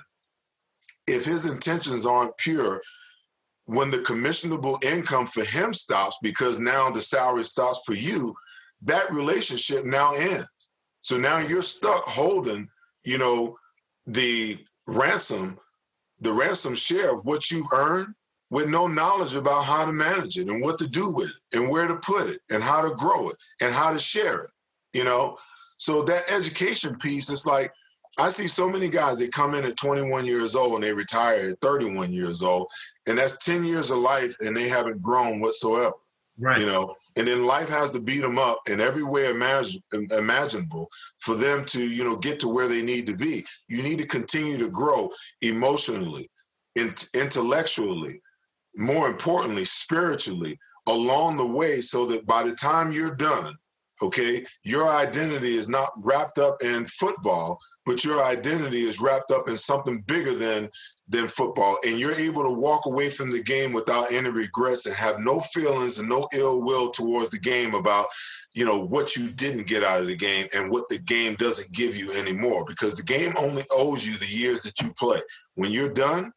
[1.07, 2.81] if his intentions aren't pure
[3.67, 8.35] when the commissionable income for him stops because now the salary stops for you
[8.83, 10.71] that relationship now ends
[11.05, 12.69] so now you're stuck holding
[13.05, 13.57] you know
[14.07, 15.57] the ransom
[16.21, 18.13] the ransom share of what you earned
[18.51, 21.69] with no knowledge about how to manage it and what to do with it and
[21.69, 24.51] where to put it and how to grow it and how to share it
[24.95, 25.37] you know?
[25.77, 27.71] So that education piece is like
[28.17, 31.51] i see so many guys they come in at 21 years old and they retire
[31.51, 32.69] at 31 years old
[33.09, 35.95] and that's 10 years of life and they haven't grown whatsoever
[36.39, 36.61] right.
[36.61, 40.89] you know and then life has to beat them up in every way imagine, imaginable
[41.21, 43.45] for them to you know get to where they need to be.
[43.69, 45.11] You need to continue to grow
[45.43, 46.29] emotionally
[46.75, 48.21] in, intellectually
[48.77, 50.59] more importantly, spiritually
[50.89, 53.55] along the way so that by the time you're done,
[54.05, 59.49] okay, your identity is not wrapped up in football, but your identity is wrapped up
[59.49, 60.69] in something bigger than
[61.09, 61.77] than football.
[61.87, 65.41] And you're able to walk away from the game without any regrets and have no
[65.41, 68.07] feelings and no ill will towards the game about,
[68.55, 71.71] you know, what you didn't get out of the game and what the game doesn't
[71.73, 72.65] give you anymore.
[72.67, 75.19] Because the game only owes you the years that you play.
[75.57, 76.33] When you're done,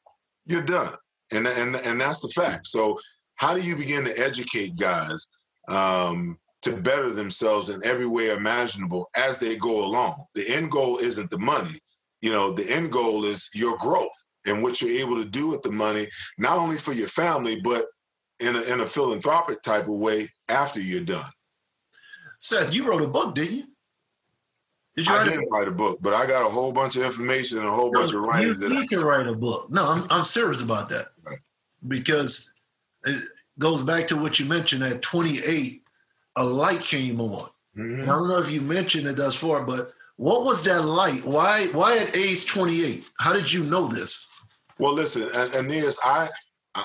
[0.46, 0.94] you're done
[1.32, 2.68] and and and that's the fact.
[2.68, 3.00] So
[3.36, 5.30] how do you begin to educate guys
[5.70, 10.26] um, to better themselves in every way imaginable as they go along?
[10.36, 11.80] The end goal isn't the money.
[12.22, 15.62] You know, the end goal is your growth and what you're able to do with
[15.62, 17.86] the money, not only for your family, but
[18.40, 21.30] in a, in a philanthropic type of way after you're done.
[22.40, 23.64] Seth, you wrote a book, didn't you?
[24.96, 27.60] Did you I didn't write a book, but I got a whole bunch of information
[27.60, 28.62] and a whole no, bunch of writings.
[28.62, 29.70] You need to write a book.
[29.70, 31.38] No, I'm, I'm serious about that right.
[31.88, 32.52] because
[33.06, 33.24] it
[33.60, 34.84] goes back to what you mentioned.
[34.84, 35.84] At 28,
[36.38, 37.50] a light came on.
[37.78, 38.04] Mm-hmm.
[38.04, 41.24] I don't know if you mentioned it thus far, but what was that light?
[41.26, 41.66] Why?
[41.74, 43.04] Why at age 28?
[43.20, 44.28] How did you know this?
[44.80, 46.28] Well, listen, Aeneas, I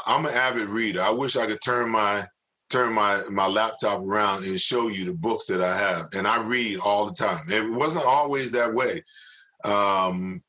[0.06, 1.02] I'm an avid reader.
[1.02, 2.24] I wish I could turn my
[2.70, 6.42] turn my my laptop around and show you the books that I have, and I
[6.42, 7.44] read all the time.
[7.48, 9.02] It wasn't always that way.
[9.64, 10.42] Um,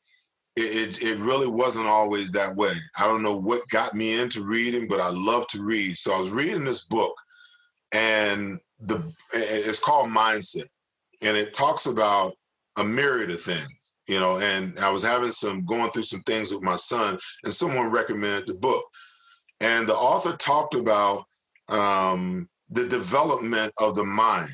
[0.55, 2.73] it, it, it really wasn't always that way.
[2.99, 5.97] I don't know what got me into reading, but I love to read.
[5.97, 7.15] So I was reading this book,
[7.91, 10.69] and the it's called Mindset,
[11.21, 12.34] and it talks about
[12.77, 13.69] a myriad of things
[14.07, 17.53] you know and i was having some going through some things with my son and
[17.53, 18.84] someone recommended the book.
[19.61, 21.23] And the author talked about
[21.69, 24.51] um, the development of the mind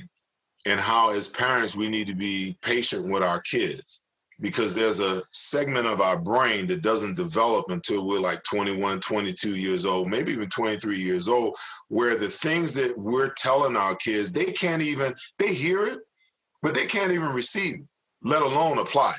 [0.65, 4.01] and how as parents we need to be patient with our kids
[4.41, 9.55] because there's a segment of our brain that doesn't develop until we're like 21 22
[9.55, 11.55] years old maybe even 23 years old
[11.87, 15.99] where the things that we're telling our kids they can't even they hear it
[16.61, 17.87] but they can't even receive it
[18.23, 19.15] let alone apply it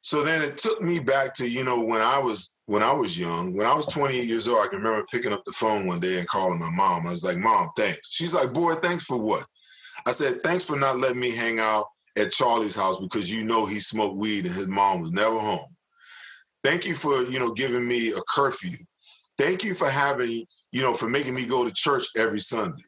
[0.00, 3.18] so then it took me back to you know when i was when I was
[3.18, 5.98] young, when I was 28 years old, I can remember picking up the phone one
[5.98, 7.04] day and calling my mom.
[7.04, 8.12] I was like, Mom, thanks.
[8.12, 9.44] She's like, Boy, thanks for what?
[10.06, 11.86] I said, Thanks for not letting me hang out
[12.18, 15.66] at Charlie's house because you know he smoked weed and his mom was never home.
[16.62, 18.76] Thank you for, you know, giving me a curfew.
[19.38, 22.82] Thank you for having, you know, for making me go to church every Sunday.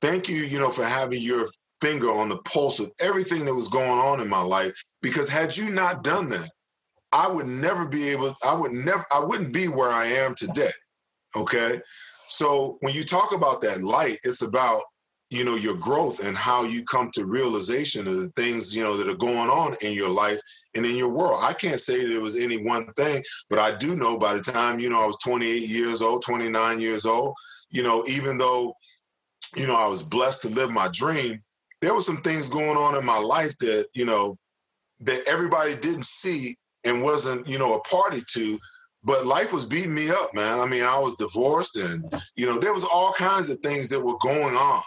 [0.00, 1.46] Thank you, you know, for having your
[1.80, 4.72] finger on the pulse of everything that was going on in my life.
[5.00, 6.50] Because had you not done that,
[7.12, 10.70] I would never be able, I would never, I wouldn't be where I am today.
[11.36, 11.80] Okay.
[12.28, 14.82] So when you talk about that light, it's about,
[15.32, 18.98] you know, your growth and how you come to realization of the things, you know,
[18.98, 20.38] that are going on in your life
[20.76, 21.40] and in your world.
[21.42, 24.42] I can't say that it was any one thing, but I do know by the
[24.42, 27.34] time, you know, I was 28 years old, 29 years old,
[27.70, 28.74] you know, even though,
[29.56, 31.42] you know, I was blessed to live my dream,
[31.80, 34.36] there were some things going on in my life that, you know,
[35.00, 38.58] that everybody didn't see and wasn't, you know, a party to.
[39.02, 40.60] But life was beating me up, man.
[40.60, 42.04] I mean, I was divorced, and
[42.36, 44.82] you know, there was all kinds of things that were going on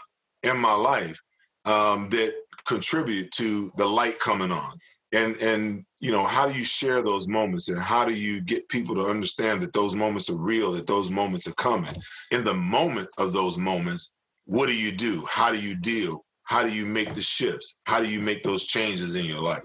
[0.46, 1.20] in my life
[1.66, 2.34] um, that
[2.66, 4.78] contribute to the light coming on.
[5.14, 8.68] And and you know, how do you share those moments, and how do you get
[8.70, 11.94] people to understand that those moments are real, that those moments are coming?
[12.32, 14.14] In the moment of those moments,
[14.46, 15.26] what do you do?
[15.30, 16.22] How do you deal?
[16.44, 17.82] How do you make the shifts?
[17.86, 19.64] How do you make those changes in your life?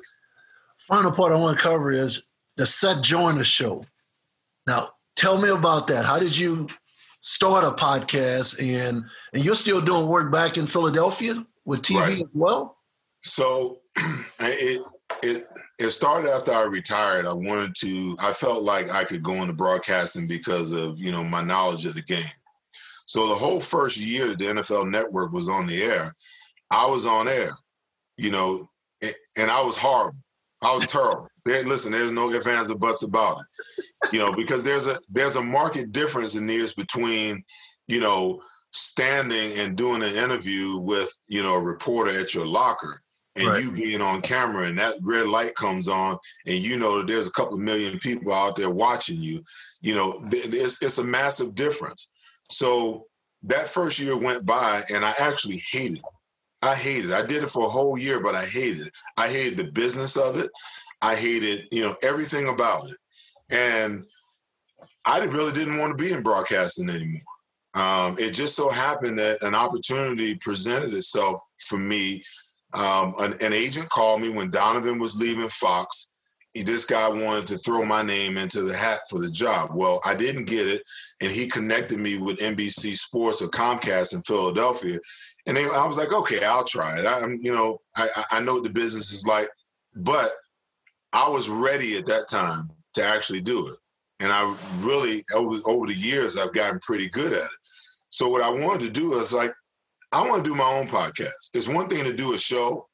[0.90, 2.24] final part I want to cover is
[2.56, 3.84] the Seth Joyner show.
[4.66, 6.04] Now, tell me about that.
[6.04, 6.66] How did you
[7.20, 12.18] start a podcast and and you're still doing work back in Philadelphia with TV right.
[12.18, 12.78] as well?
[13.22, 13.80] So
[14.40, 14.82] it
[15.22, 15.46] it
[15.78, 17.26] it started after I retired.
[17.26, 18.16] I wanted to.
[18.20, 21.94] I felt like I could go into broadcasting because of you know my knowledge of
[21.94, 22.24] the game.
[23.06, 26.14] So the whole first year that the NFL Network was on the air,
[26.70, 27.52] I was on air.
[28.16, 28.70] You know,
[29.38, 30.18] and I was horrible.
[30.62, 31.28] I was terrible.
[31.44, 33.79] There, listen, there's no ifs, ands, or buts about it.
[34.12, 37.44] You know, because there's a there's a market difference in years between,
[37.86, 38.40] you know,
[38.72, 43.02] standing and doing an interview with, you know, a reporter at your locker
[43.36, 43.62] and right.
[43.62, 47.26] you being on camera and that red light comes on and you know that there's
[47.26, 49.42] a couple of million people out there watching you,
[49.80, 52.10] you know, it's, it's a massive difference.
[52.48, 53.06] So
[53.44, 56.04] that first year went by and I actually hated it.
[56.62, 57.14] I hated it.
[57.14, 58.92] I did it for a whole year, but I hated it.
[59.16, 60.50] I hated the business of it.
[61.00, 62.96] I hated, you know, everything about it.
[63.50, 64.04] And
[65.06, 67.20] I really didn't want to be in broadcasting anymore.
[67.74, 72.22] Um, it just so happened that an opportunity presented itself for me.
[72.72, 76.10] Um, an, an, agent called me when Donovan was leaving Fox.
[76.52, 79.70] He, this guy wanted to throw my name into the hat for the job.
[79.72, 80.82] Well, I didn't get it,
[81.20, 84.98] and he connected me with NBC Sports or Comcast in Philadelphia.
[85.46, 87.06] And they, I was like, okay, I'll try it.
[87.06, 89.48] I, am you know, I, I know what the business is like,
[89.94, 90.32] but
[91.12, 93.76] I was ready at that time to actually do it.
[94.20, 97.58] And I really, over, over the years, I've gotten pretty good at it.
[98.10, 99.52] So what I wanted to do is like,
[100.12, 101.54] I want to do my own podcast.
[101.54, 102.88] It's one thing to do a show,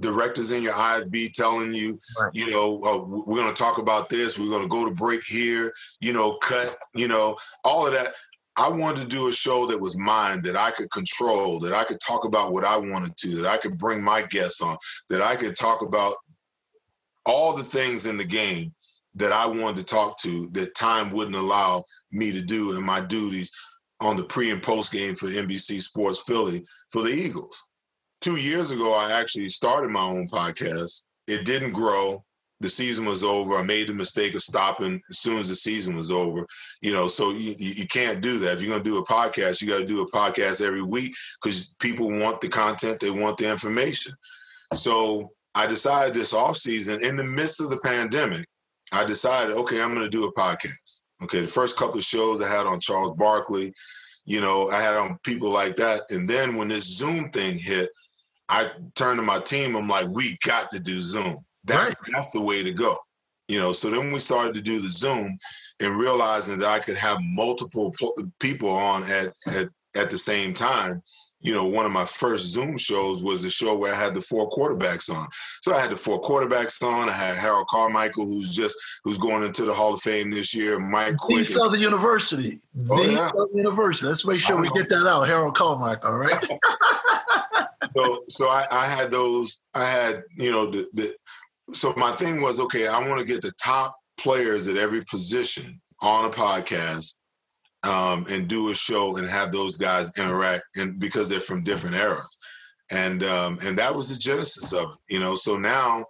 [0.00, 2.30] directors in your IFB telling you, right.
[2.32, 4.38] you know, uh, we're going to talk about this.
[4.38, 8.14] We're going to go to break here, you know, cut, you know, all of that.
[8.56, 11.84] I wanted to do a show that was mine, that I could control, that I
[11.84, 14.76] could talk about what I wanted to, that I could bring my guests on,
[15.10, 16.14] that I could talk about
[17.24, 18.74] all the things in the game
[19.18, 23.00] that I wanted to talk to that time wouldn't allow me to do in my
[23.00, 23.50] duties
[24.00, 27.62] on the pre and post game for NBC Sports Philly for the Eagles.
[28.20, 31.04] Two years ago, I actually started my own podcast.
[31.26, 32.24] It didn't grow.
[32.60, 33.54] The season was over.
[33.54, 36.44] I made the mistake of stopping as soon as the season was over.
[36.80, 38.54] You know, so you, you can't do that.
[38.54, 41.14] If you're going to do a podcast, you got to do a podcast every week
[41.40, 44.12] because people want the content, they want the information.
[44.74, 48.46] So I decided this off season in the midst of the pandemic,
[48.92, 51.02] I decided, okay, I'm going to do a podcast.
[51.22, 53.72] Okay, the first couple of shows I had on Charles Barkley,
[54.24, 56.02] you know, I had on people like that.
[56.10, 57.90] And then when this Zoom thing hit,
[58.48, 59.74] I turned to my team.
[59.74, 61.38] I'm like, we got to do Zoom.
[61.64, 62.10] That's right.
[62.12, 62.96] that's the way to go.
[63.48, 65.36] You know, so then we started to do the Zoom
[65.80, 67.94] and realizing that I could have multiple
[68.38, 71.02] people on at, at at the same time
[71.40, 74.22] you know, one of my first Zoom shows was a show where I had the
[74.22, 75.28] four quarterbacks on.
[75.62, 77.08] So I had the four quarterbacks on.
[77.08, 80.80] I had Harold Carmichael, who's just who's going into the Hall of Fame this year.
[80.80, 81.38] Mike Quick.
[81.38, 82.60] The Southern University.
[82.90, 83.28] Oh, the yeah.
[83.28, 84.08] Southern University.
[84.08, 85.28] Let's make sure we get that out.
[85.28, 86.34] Harold Carmichael, right?
[87.96, 89.60] so so I, I, had those.
[89.74, 91.14] I had you know the, the
[91.72, 92.88] so my thing was okay.
[92.88, 97.14] I want to get the top players at every position on a podcast
[97.84, 101.96] um, and do a show and have those guys interact and because they're from different
[101.96, 102.38] eras.
[102.90, 105.34] And um, and that was the genesis of it you know?
[105.34, 106.06] So now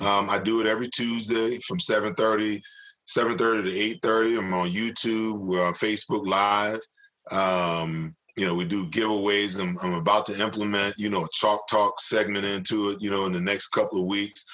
[0.00, 2.62] um, i do it every tuesday from 7.30
[3.08, 6.80] 7.30 to 8.30 i'm on youtube we're on facebook live.
[7.30, 9.60] Um, you know we do giveaways.
[9.60, 13.26] I'm, I'm about to implement you know a chalk talk segment into it you know
[13.26, 14.46] in the next couple of weeks.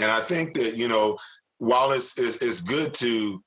[0.00, 1.16] And i think that you know
[1.58, 3.42] while it's it's, it's good to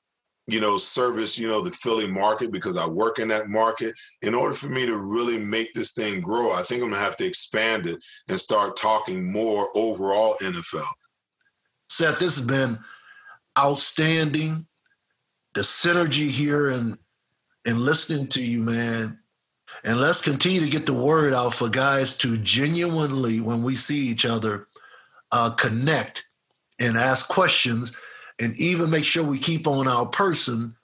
[0.46, 3.94] you know, service, you know, the Philly market because I work in that market.
[4.22, 7.16] In order for me to really make this thing grow, I think I'm gonna have
[7.16, 10.86] to expand it and start talking more overall NFL.
[11.88, 12.78] Seth, this has been
[13.58, 14.66] outstanding.
[15.54, 16.98] The synergy here and
[17.64, 19.18] and listening to you, man.
[19.84, 24.08] And let's continue to get the word out for guys to genuinely, when we see
[24.08, 24.68] each other,
[25.32, 26.24] uh, connect
[26.78, 27.96] and ask questions
[28.38, 30.74] and even make sure we keep on our person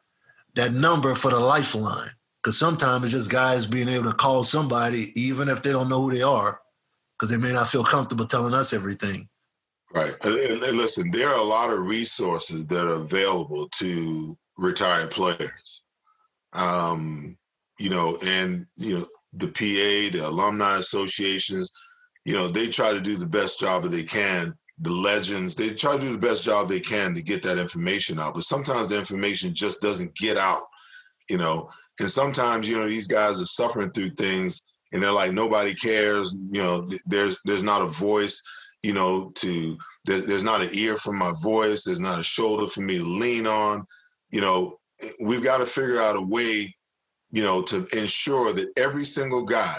[0.55, 2.11] that number for the lifeline.
[2.43, 6.03] Because sometimes it's just guys being able to call somebody, even if they don't know
[6.03, 6.61] who they are,
[7.17, 9.29] because they may not feel comfortable telling us everything.
[9.95, 10.15] Right.
[10.25, 10.35] And,
[10.77, 15.85] listen, there are a lot of resources that are available to retired players.
[16.55, 17.37] Um,
[17.79, 21.73] you know, and you know, the PA, the alumni associations,
[22.25, 25.55] you know, they try to do the best job that they can the legends.
[25.55, 28.45] They try to do the best job they can to get that information out, but
[28.45, 30.63] sometimes the information just doesn't get out,
[31.29, 31.71] you know.
[32.01, 34.63] And sometimes, you know, these guys are suffering through things
[34.93, 36.35] and they're like, nobody cares.
[36.51, 38.43] You know, there's there's not a voice,
[38.83, 41.85] you know, to there, there's not an ear for my voice.
[41.85, 43.87] There's not a shoulder for me to lean on.
[44.31, 44.79] You know,
[45.23, 46.75] we've got to figure out a way,
[47.31, 49.77] you know, to ensure that every single guy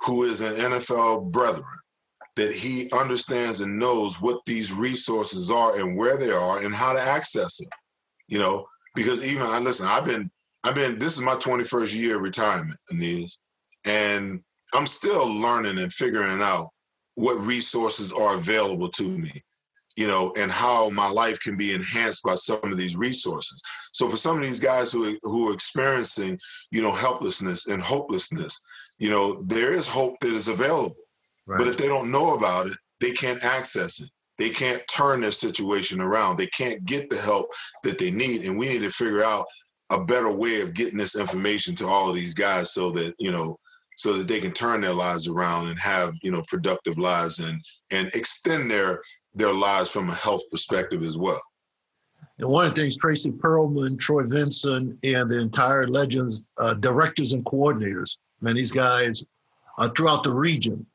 [0.00, 1.79] who is an NFL brethren
[2.36, 6.92] that he understands and knows what these resources are and where they are and how
[6.92, 7.68] to access them.
[8.28, 10.30] You know, because even I listen, I've been
[10.64, 13.40] I've been this is my 21st year of retirement, Aeneas,
[13.84, 14.40] and
[14.74, 16.68] I'm still learning and figuring out
[17.14, 19.30] what resources are available to me,
[19.96, 23.60] you know, and how my life can be enhanced by some of these resources.
[23.92, 26.38] So for some of these guys who who are experiencing,
[26.70, 28.60] you know, helplessness and hopelessness,
[28.98, 30.96] you know, there is hope that is available.
[31.50, 31.58] Right.
[31.58, 34.08] But if they don't know about it, they can't access it.
[34.38, 36.36] They can't turn their situation around.
[36.36, 37.50] They can't get the help
[37.82, 38.44] that they need.
[38.44, 39.46] And we need to figure out
[39.90, 43.32] a better way of getting this information to all of these guys so that, you
[43.32, 43.58] know,
[43.96, 47.60] so that they can turn their lives around and have, you know, productive lives and
[47.90, 49.02] and extend their
[49.34, 51.42] their lives from a health perspective as well.
[52.38, 57.32] And one of the things Tracy Perlman, Troy Vincent, and the entire Legends uh, directors
[57.32, 59.24] and coordinators, man, these guys
[59.78, 60.86] are throughout the region.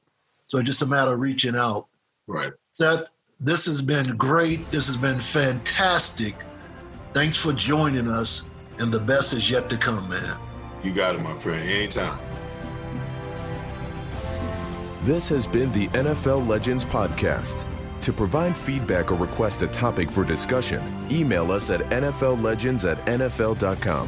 [0.47, 1.87] So it's just a matter of reaching out.
[2.27, 2.51] Right.
[2.71, 3.07] Seth,
[3.39, 4.69] this has been great.
[4.71, 6.35] This has been fantastic.
[7.13, 8.45] Thanks for joining us,
[8.79, 10.37] and the best is yet to come, man.
[10.83, 11.61] You got it, my friend.
[11.67, 12.19] Anytime.
[15.03, 17.65] This has been the NFL Legends Podcast.
[18.01, 20.81] To provide feedback or request a topic for discussion,
[21.11, 24.07] email us at NFLLegends at NFL.com.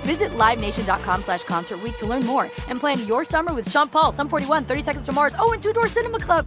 [0.00, 4.28] Visit LiveNation.com slash Concert to learn more and plan your summer with Sean Paul, Sum
[4.28, 6.46] 41, 30 Seconds to Mars, oh, and Two Door Cinema Club.